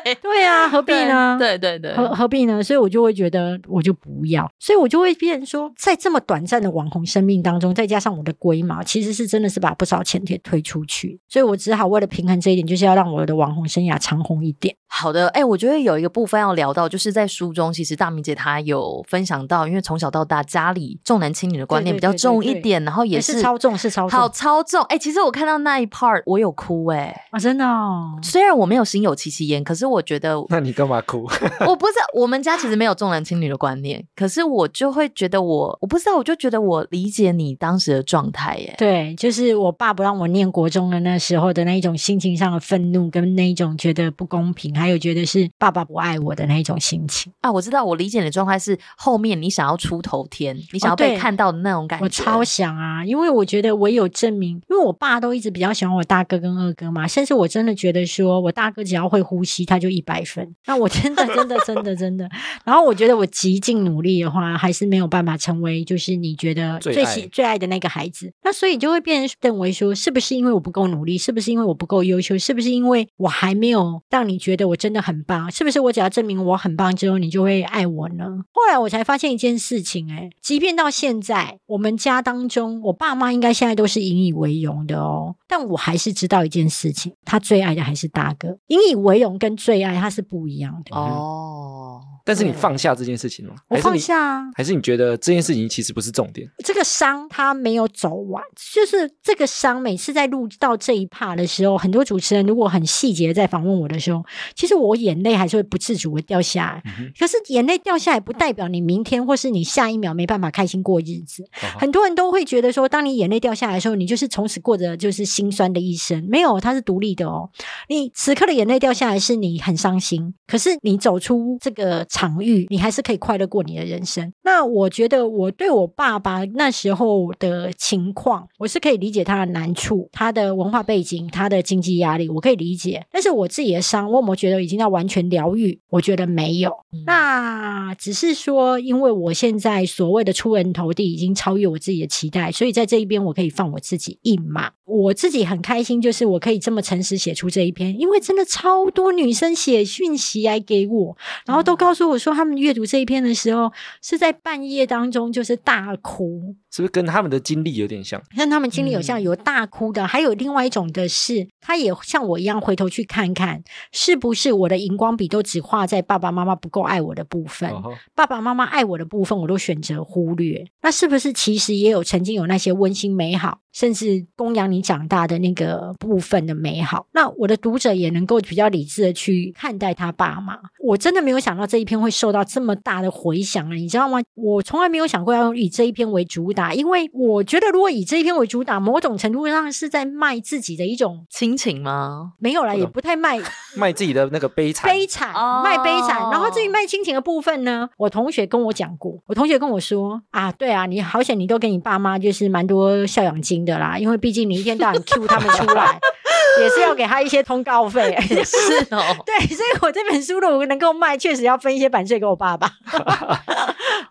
[0.04, 1.36] 对 对啊，何必呢？
[1.38, 2.62] 对对对，何何必呢？
[2.62, 14.74] 所以我就会觉得我就不要，所以我就会变成说，在这么短暂的网红生命当中，再加上我的龟毛，其实是真的是把不少钱给推出去，所以我只好为了平衡这一点，就是要让我的网红生涯长红一点。
[14.86, 24.82] 好的，哎、我觉得有一个部分要聊到，就是在书中，其实大明姐她有分享到，因为从小到大家里重男轻女的观念比较对对对对重一点，然后也是超重，是超重好超重。
[24.84, 28.18] 哎、其实我看到那一 part 我有哭哎、啊，真的、哦。
[28.22, 31.24] 虽然我没有心有戚戚焉，可是我觉得那你干嘛哭？
[31.66, 38.74] 我不是我们家其实没有重男轻女的观念，可是我就会觉得我我不知道，我就觉得我理解你当时的状态耶。
[38.78, 47.32] 对，就是我爸不让我念国中的那时候的那一种心情上的愤怒，跟那一种觉得不公平，还有觉得是爸爸不爱我的那一种心情。
[47.40, 52.04] 啊，我知道，我理解你的状态是后面你想要出头天，你想要被看到的那种感觉。
[52.04, 60.54] 我超想啊，因为我觉得我有证明，因为我爸都一直比较喜欢我大哥跟二哥嘛，甚至我真的觉得说我大哥只要会呼吸，他就一百分。
[60.66, 62.28] 那我真的真的真的真的，
[62.64, 68.32] 然后我觉得我极尽努力的话，还是没有办法成为就是你觉得最喜最爱的那个孩子。
[68.42, 71.18] 那所以就会变成认为说，是不是因为我不够努力？
[71.18, 72.36] 是不是因为我不够优秀？
[72.38, 75.50] 是不是因为我还没有让你觉得我真的很棒？
[75.50, 78.24] 是不是我只要证明我很棒之后，你就会爱我呢？
[78.52, 88.56] 后来我才发现一件事情、哎，即便到现在，我们家当中，我爸妈应该现在都是引以为荣的哦，但我还是知道一件事情，他最爱的还是大哥。
[88.68, 90.96] 引以为荣跟最爱他是不一样的。
[90.96, 93.58] 哦，但是你放下这件事情了吗？
[93.68, 96.48] 我放下啊，还是你觉得这件事情其实不是重点？
[96.64, 98.42] 这个伤他没有走完，
[98.72, 99.78] 就是这个伤。
[99.82, 106.82] 每次在录到这一趴的时候，很多主持人如果很细节地在访问我的时候，其实我眼泪还是会不自主的掉下来。
[106.98, 111.44] 嗯可是眼泪掉下来，不代表你明天或是你下一秒没办法开心过日子。
[111.78, 116.26] 很多人都会觉得说，当你眼泪掉下来的时候，你就是从此过着就是心酸的一生。
[116.28, 117.48] 没有，它是独立的哦。
[117.88, 124.32] 你此刻的眼泪掉下来，是你很伤心，可是你走出这个场域，你还是可以快乐过你的人生。
[124.42, 133.06] 那我觉得我对我爸爸那时候的情况，我是可以理解他的难处，他的文化背景，他的经济压力，我可以理解。
[133.10, 135.78] 但是我自己的伤，我有没有觉得已经要完全疗愈？
[135.88, 136.72] 我觉得没有。
[137.06, 144.72] 那只是说，因为我现在所谓的出人头地已经超越我自己的期待，所以在这一边我可以放我自己一马。
[144.86, 151.16] 我自己很开心，就是我可以这么诚实写出这一篇，因为真的超多女生写讯息来给我，
[151.46, 153.72] 然后都告诉我说，他们阅读这一篇的时候
[154.02, 158.20] 是在半夜当中就是大哭，是不是跟他们的经历有点像？
[158.34, 163.62] 像他们经历有像嗯有大哭的，还有另外一种的是，他也像我一样回头去看看，
[163.92, 170.66] 是不是我的荧光笔都只画在爸爸妈妈不够爱我的部分，哦爸爸妈妈爱我的部分，我都选择忽略。
[170.82, 177.06] 那是不是其实也有曾经有那些温馨美好，甚至供养你长大的那个部分的美好？
[177.12, 180.56] 那我的读者也能够比较理智的去看待他爸妈。
[180.80, 183.74] 我真的没有想到这一篇会受到这么大的回响啊！
[183.74, 184.20] 你知道吗？
[184.34, 192.34] 我从来没有想过要以这一篇为主打，因为我觉得如果以这一篇为主打，某种程度上是在卖自己的一种亲情吗？
[192.38, 193.40] 没有啦，也不太卖
[193.76, 196.30] 卖自己的那个悲惨，悲惨，哦卖悲惨。
[196.30, 205.98] 然后至于卖亲情的部分呢，我同学跟我讲过，我同学跟我说啊，对啊，你好险，你都给你爸妈就是蛮多孝养金的啦，因为毕竟你一天到晚 Q 他们出来，
[206.60, 208.16] 也是要给他一些通告费。
[208.30, 208.56] 也是
[208.90, 212.70] 哦， 对，所以我这本书如果能够卖，确实要分一些版税给我爸爸。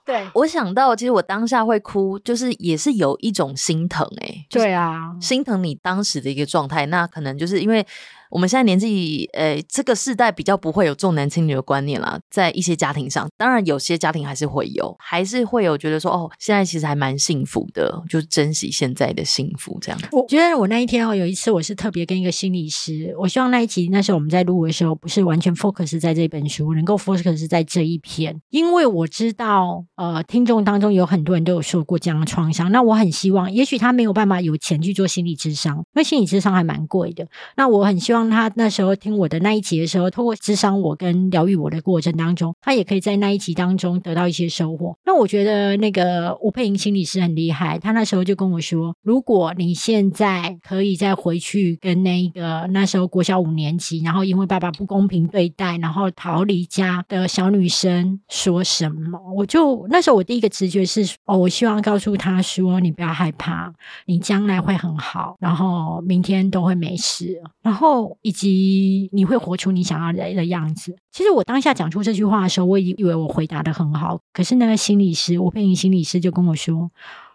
[0.06, 6.86] 对，我想到，其实我当下会哭，就是也是有一种心疼、欸，就是对啊，心疼你当时的一个状态。
[6.88, 7.86] 那可能就是因为
[8.34, 20.02] 我们现在年纪，呃，这个世代比较不会有重男轻女的观念啦，在一些家庭上，当然有些家庭还是会有，还是会有觉得说，哦，现在其实还蛮幸福的，就珍惜现在的幸福这样。
[20.12, 44.97] 我觉得我那一天哦，有一次我是特别跟一个心理师，我希望那一集那时候我们在录的时候，不是完全 focus 在这本书，能够 focus 在这一篇，因为我知道，呃，听众当中有很多人都有受过这样的创伤，那我很希望，也许他没有办法有钱去做心理智商，因为心理智商还蛮贵的，那我很希望望他那时候听我的那一集的时候，透过智商我跟疗愈我的过程当中，他也可以在那一集当中得到一些收获。
[45.05, 63.74] 那我觉得那个吴佩莹心理师很厉害，他那时候就跟我说，如果你现在可以再回去跟那个那时候国小五年级，然后因为爸爸不公平对待，然后逃离家的小女生说什么，我就那时候我第一个直觉是，哦，我希望告诉他说，你不要害怕，
[64.05, 70.95] 你将来会很好，然后明天都会没事，然后以及你会活出你想要的的样子。
[71.11, 76.91] 其实我当下讲出这句话的时候，我已经以为我回答的很好，可是那个心理师，我配音心理师就跟我说。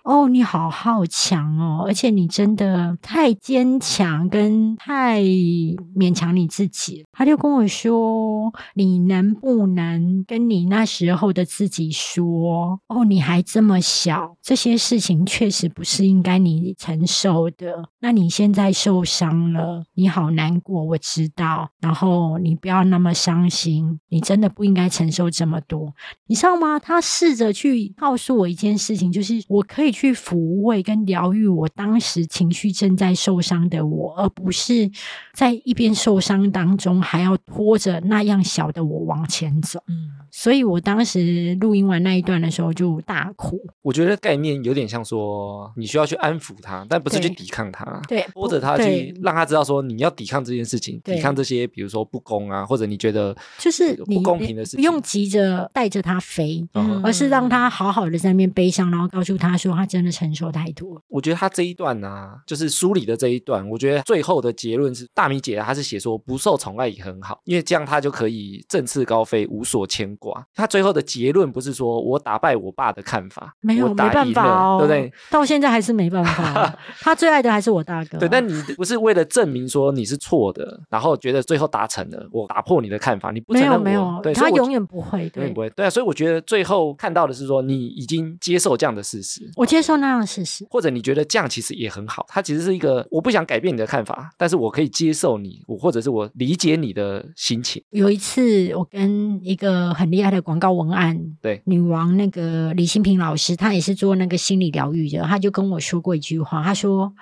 [0.09, 7.05] 哦，你好好强哦，而且你真的太坚强，跟太勉强你自己。
[7.13, 17.91] 他就跟我说：“你能不能跟你那时候的自己说，哦，你还这么小，这些事情确实不是应该你承受的。
[18.01, 21.69] 那你现在受伤了，你好难过，我知道。
[21.81, 25.93] 然后你不要那么伤心，你真的不应该承受这么多，
[26.29, 26.79] 你知道吗？
[26.79, 29.98] 他试着去告诉我一件事情，就是我可以。
[29.99, 34.89] 去抚慰跟疗愈我当时情绪正在受伤的我，而不是
[35.33, 39.83] 在一边受伤当中还要拖着那样小的我往前走。
[40.31, 43.61] 所以我当时录音完那一段的时候就大哭。
[43.83, 56.65] 我觉得概念有点像说，你需要去安抚他，但不是去抵抗他，对，或者他去让他知道说你要抵抗这件事情，抵抗这些比如说不公啊，或者你觉得就是不公平的事情，不用急着带着他飞，
[57.03, 59.89] 而是让他好好的在那边悲伤，然后告诉他说他。
[59.89, 61.03] 真的承受太多。
[61.09, 70.47] 我觉得他这一段呢，就是梳理的这一段，我觉得最后的结论是，大米姐她是写说不受宠爱也很好，因为这样她就可以振翅高飞，无所牵挂。
[70.55, 75.13] 他最后的结论不是说我打败我爸的看法，没有没办法哦，对不对？
[75.31, 76.79] 到现在还是没办法。
[77.01, 78.19] 他最爱的还是我大哥。
[78.19, 85.71] 对，但你不是为了证明说你是错的，然后觉得最后达成了，我打破你的看法，你不没有没有，对他永远不会，永远不会。
[85.71, 89.51] 对啊，所以我觉得最后看到的是说你已经接受这样的事实。
[89.57, 89.79] 我接。
[89.79, 97.81] 接受那样的事实，或者你觉得这样其实也很好，他其实是一个我不想改变你的看法，但是我可以接受你，我或者是我理解你的心情。
[97.91, 107.13] 有一次，我跟一个很厉害的广告文案对女王那个李新平老师，他也是做那个心理疗愈的，他就跟我说过一句话，他说：“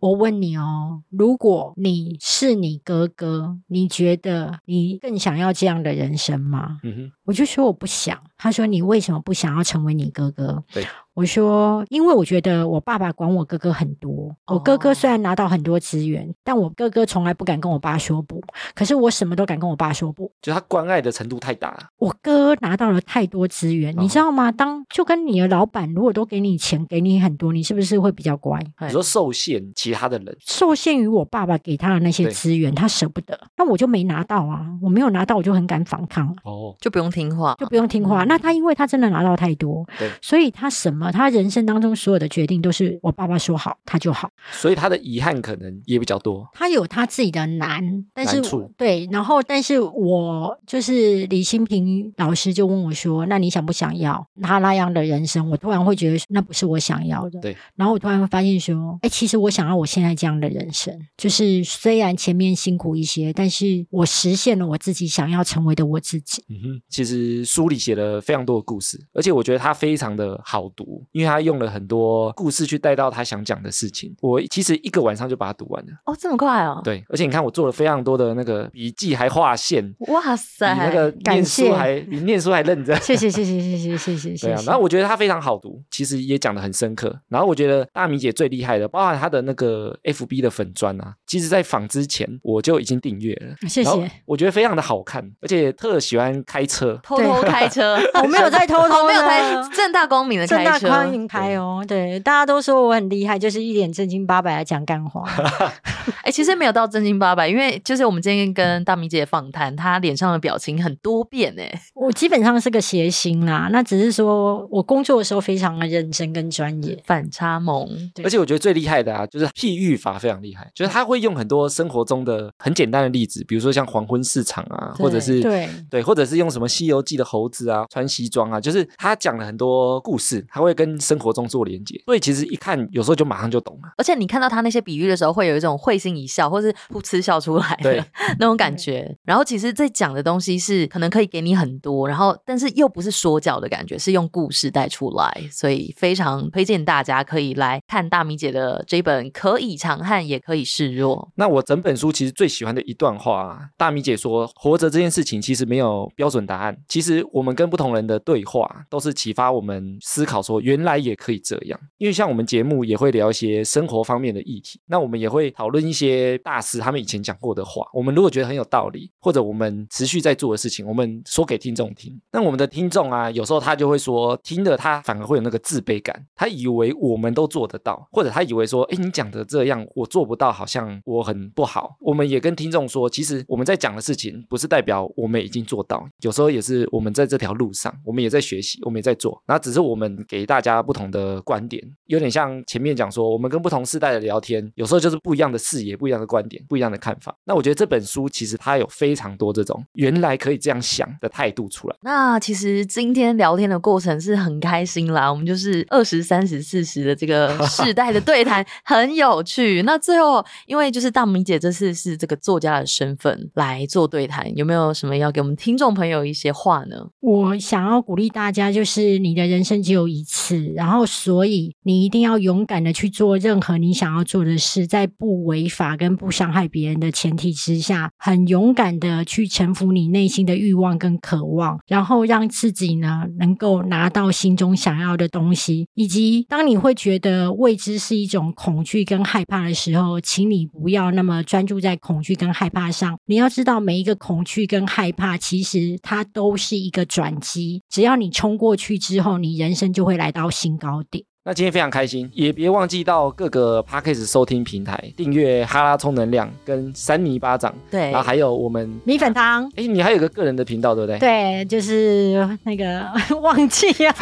[0.00, 8.18] 我问你哦，如果你是你哥哥，你觉得你更想要这样的人生吗？”嗯哼，我就说我不想。
[8.42, 10.86] 他说：“你为什么不想要成为你哥哥？”对。
[11.12, 14.34] 我说，因为我觉得我爸爸管我哥哥很多。
[14.46, 18.40] 我哥哥虽然拿到很多资源，但我哥哥从来不敢跟我爸说不。
[18.74, 21.80] 可是我什么都敢跟我爸说不，就他关爱的程度太大了。
[21.98, 24.50] 我哥拿到了太多资源，你知道吗？
[24.50, 28.58] 当就跟你的老板如果都给你钱，给你很多，你是不是会比较乖？
[28.80, 33.38] 你说受限其他的人，受限于我爸爸给他的那些资源，他舍不得。
[33.58, 36.34] 那我就没拿到啊，我没有拿到，我就很敢反抗。
[36.44, 38.24] 哦，就不用听话，就不用听话。
[38.30, 41.10] 那他因为他真的拿到太多，对，所以他什么？
[41.10, 46.48] 他人生当中所有的决定都是我爸爸说好，他就好，所以他的遗憾可能也比较多。
[46.52, 48.40] 他有他自己的难，但是
[48.76, 57.40] 对，然后但是我就是李新平老师就问我说：“那你想不想要他那样的人生？”我突然会觉得那不是我想要的。
[57.40, 74.14] 对，然后我突然会发现说：“哎，其实我想要我现在这样的人生，就是虽然前面辛苦一些，但是我实现了我自己想要成为的我自己。”嗯哼，其实书里写了非常多的故事，而且我觉得他非常的好读，因为他用了很多故事去带到他想讲的事情。
[74.20, 75.92] 我其实一个晚上就把它读完了。
[76.06, 76.80] 哦，这么快哦？
[76.84, 79.94] 对，而且你看，我做了非常多的那个笔记，还划线。
[80.08, 80.74] 哇塞！
[80.74, 82.96] 比那个念书还比念书还认真。
[83.00, 84.46] 谢谢谢谢谢谢谢谢谢。
[84.46, 87.14] 对啊，然后我觉得他非常好读，其实也讲的很深刻。
[87.28, 93.56] 然后我觉得大米姐最厉害的，包含她的那个 FB 的粉砖啊，其实在访之前我就已经订阅了。
[93.68, 94.10] 谢谢。
[94.26, 97.98] 我觉得非常的好看，而且特喜欢开车，偷偷开车。
[98.22, 99.42] 我没有在偷偷，没有在
[99.74, 101.84] 正大光明的开车，正大光明开哦。
[101.86, 105.24] 对，大家都说我很厉害，就是一脸正经八百来讲干话。
[106.22, 111.70] 哎，其实没有到正经八百，因为就是我们今天跟大明姐访谈，她脸上的表情很多变哎。
[111.94, 117.88] 我基本上是个谐星啦，那只是说我工作的时候非常的认真跟专业，反差萌。
[118.24, 127.84] 而且我觉得最厉害的啊，就是譬喻法非常厉害，就是他会用很多生活中的很简单的例子，比如说像黄昏市场啊，或者是对对，或者是用什么《西游记》的猴子啊。
[128.00, 133.92] 穿西装啊，就是他讲了很多故事，他会跟生活中做连接，所以其实一看有时候就马上就懂了。
[133.98, 138.02] 而且你看到他那些比喻的时候，会有一种会心一笑，或是噗嗤笑出来的
[138.40, 139.14] 那种感觉。
[139.24, 151.28] 然后其实，这讲的东西是可能可以给你很多，然后但是又不是说教的感觉，是用故事带出来，所以非常推荐大家可以来看大米姐的这本《可以强悍，也可以示弱》。
[151.34, 161.80] 那我整本书其实最喜欢的一段话、啊，大米姐说：“活着这件事情其实没有标准答案，其实我们跟不同人的对话都是启发我们思考，说原来也可以这样。
[161.96, 167.86] 因为像我们节目也会聊一些生活方面的议题，那我们也会讨论一些大师他们以前讲过的话。
[167.94, 172.20] 我们如果觉得很有道理，或者我们持续在做的事情，我们说给听众听。
[172.32, 181.96] 那我们的听众啊，有时候他就会说，听了他反而会有那个自卑感，他以为我们都做得到，或者他以为说，哎，你讲的这样，我做不到，好像我很不好。
[182.00, 197.34] 我们也跟听众说，其实我们在讲的事情，不是代表我们已经做到，有时候也是我们在这条路上，我们也在学习，我们也在做，然后只是我们给大家不同的观点，有点像前面讲说，我们跟不同世代的聊天，有时候就是不一样的视野、不一样的观点、不一样的看法。
[197.44, 201.96] 那我觉得这本书其实它有非常多这种原来可以这样想的态度出来。
[202.02, 209.82] 那其实今天聊天的过程是很开心啦，我们就是二十三十四十的这个 世代的对谈，很有趣。
[209.82, 217.08] 那最后，因为就是大明姐这次是这个作家的身份来做对谈，有没有什么要给我们听众朋友一些话呢？
[217.20, 243.18] 我想要鼓励大家，就是你的人生只有一次，然后所以你一定要勇敢的去做任何你想要做的事，在不违法跟不伤害别人的前提之下，很勇敢的去臣服你内心的欲望跟渴望，然后让自己呢能够拿到心中想要的东西，以及当你会觉得未知是一种恐惧跟害怕的时候，请你不要那么专注在恐惧跟害怕上。
[243.26, 247.82] 你要知道，每一个恐惧跟害怕，其实它都是一个转机。
[247.88, 251.24] 只要你冲过去之后，你人生就会来到新高点。
[251.42, 261.18] 那今天非常开心，也别忘记到各个 p a c k a g e 收听平台订阅哈拉充能量跟三米巴掌，对然后还有我们，米粉汤，哎，你还有个个人的频道对不对？
[261.18, 263.06] 对，就是那个
[263.40, 264.14] 忘记啊，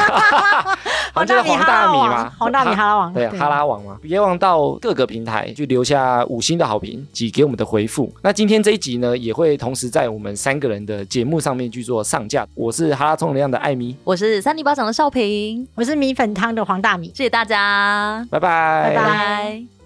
[1.12, 8.09] 好像叫黄大米嘛，黄大米哈拉王，对，哈拉网嘛，别忘到各个平台去留下五星的好评及给我们的回复。
[8.23, 12.47] 那今天这一集呢，也会同时在我们三个人的节目上面去做上架。
[12.55, 17.08] 我是哈拉充能量的艾米，我是三米巴掌的少平，我是米粉汤的黄大米。
[17.15, 19.78] 谢谢大家，拜拜，拜拜